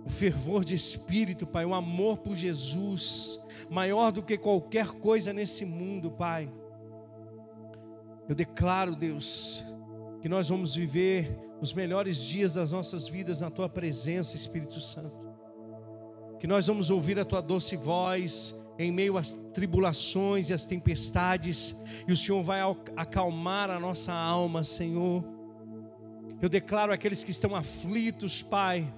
o 0.04 0.08
fervor 0.08 0.64
de 0.64 0.72
espírito, 0.72 1.44
Pai, 1.44 1.64
o 1.64 1.74
amor 1.74 2.18
por 2.18 2.36
Jesus, 2.36 3.40
maior 3.68 4.12
do 4.12 4.22
que 4.22 4.38
qualquer 4.38 4.92
coisa 4.92 5.32
nesse 5.32 5.64
mundo, 5.64 6.12
Pai. 6.12 6.48
Eu 8.28 8.36
declaro, 8.36 8.94
Deus, 8.94 9.64
que 10.22 10.28
nós 10.28 10.48
vamos 10.48 10.72
viver 10.72 11.36
os 11.60 11.72
melhores 11.72 12.18
dias 12.18 12.52
das 12.54 12.70
nossas 12.70 13.08
vidas 13.08 13.40
na 13.40 13.50
Tua 13.50 13.68
presença, 13.68 14.36
Espírito 14.36 14.80
Santo. 14.80 15.26
Que 16.38 16.46
nós 16.46 16.68
vamos 16.68 16.88
ouvir 16.88 17.18
a 17.18 17.24
Tua 17.24 17.40
doce 17.40 17.76
voz 17.76 18.54
em 18.78 18.92
meio 18.92 19.16
às 19.16 19.32
tribulações 19.54 20.50
e 20.50 20.54
às 20.54 20.66
tempestades, 20.66 21.74
e 22.06 22.12
o 22.12 22.16
Senhor 22.16 22.42
vai 22.42 22.60
acalmar 22.96 23.70
a 23.70 23.80
nossa 23.80 24.12
alma, 24.12 24.62
Senhor. 24.62 25.24
Eu 26.40 26.48
declaro 26.48 26.92
aqueles 26.92 27.24
que 27.24 27.30
estão 27.30 27.56
aflitos, 27.56 28.42
Pai, 28.42 28.92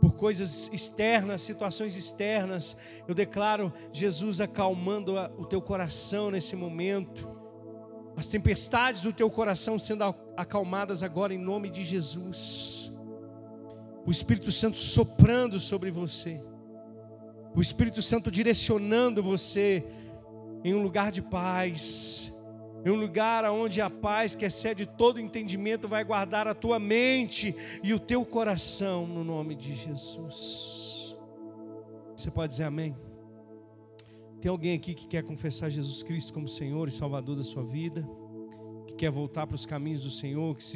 por 0.00 0.12
coisas 0.12 0.70
externas, 0.72 1.42
situações 1.42 1.96
externas. 1.96 2.76
Eu 3.06 3.14
declaro 3.14 3.72
Jesus 3.92 4.40
acalmando 4.40 5.16
o 5.36 5.44
teu 5.44 5.60
coração 5.60 6.30
nesse 6.30 6.54
momento. 6.54 7.28
As 8.16 8.28
tempestades 8.28 9.00
do 9.00 9.12
teu 9.12 9.30
coração 9.30 9.78
sendo 9.78 10.02
acalmadas 10.36 11.02
agora 11.02 11.34
em 11.34 11.38
nome 11.38 11.70
de 11.70 11.82
Jesus. 11.82 12.92
O 14.06 14.10
Espírito 14.10 14.50
Santo 14.50 14.78
soprando 14.78 15.60
sobre 15.60 15.90
você. 15.90 16.40
O 17.58 17.60
Espírito 17.60 18.00
Santo 18.00 18.30
direcionando 18.30 19.20
você 19.20 19.84
em 20.62 20.72
um 20.72 20.80
lugar 20.80 21.10
de 21.10 21.20
paz 21.20 22.32
em 22.84 22.90
um 22.90 22.94
lugar 22.94 23.44
onde 23.50 23.80
a 23.80 23.90
paz 23.90 24.36
que 24.36 24.44
excede 24.44 24.86
todo 24.86 25.20
entendimento 25.20 25.88
vai 25.88 26.04
guardar 26.04 26.46
a 26.46 26.54
tua 26.54 26.78
mente 26.78 27.52
e 27.82 27.92
o 27.92 27.98
teu 27.98 28.24
coração 28.24 29.06
no 29.06 29.24
nome 29.24 29.56
de 29.56 29.74
Jesus. 29.74 31.16
Você 32.16 32.30
pode 32.30 32.52
dizer 32.52 32.64
amém? 32.64 32.96
Tem 34.40 34.48
alguém 34.48 34.76
aqui 34.76 34.94
que 34.94 35.08
quer 35.08 35.24
confessar 35.24 35.68
Jesus 35.68 36.04
Cristo 36.04 36.32
como 36.32 36.48
Senhor 36.48 36.86
e 36.86 36.92
Salvador 36.92 37.34
da 37.34 37.42
sua 37.42 37.64
vida? 37.64 38.08
Que 38.86 38.94
quer 38.94 39.10
voltar 39.10 39.48
para 39.48 39.56
os 39.56 39.66
caminhos 39.66 40.04
do 40.04 40.10
Senhor, 40.10 40.56
que 40.56 40.62
se 40.62 40.66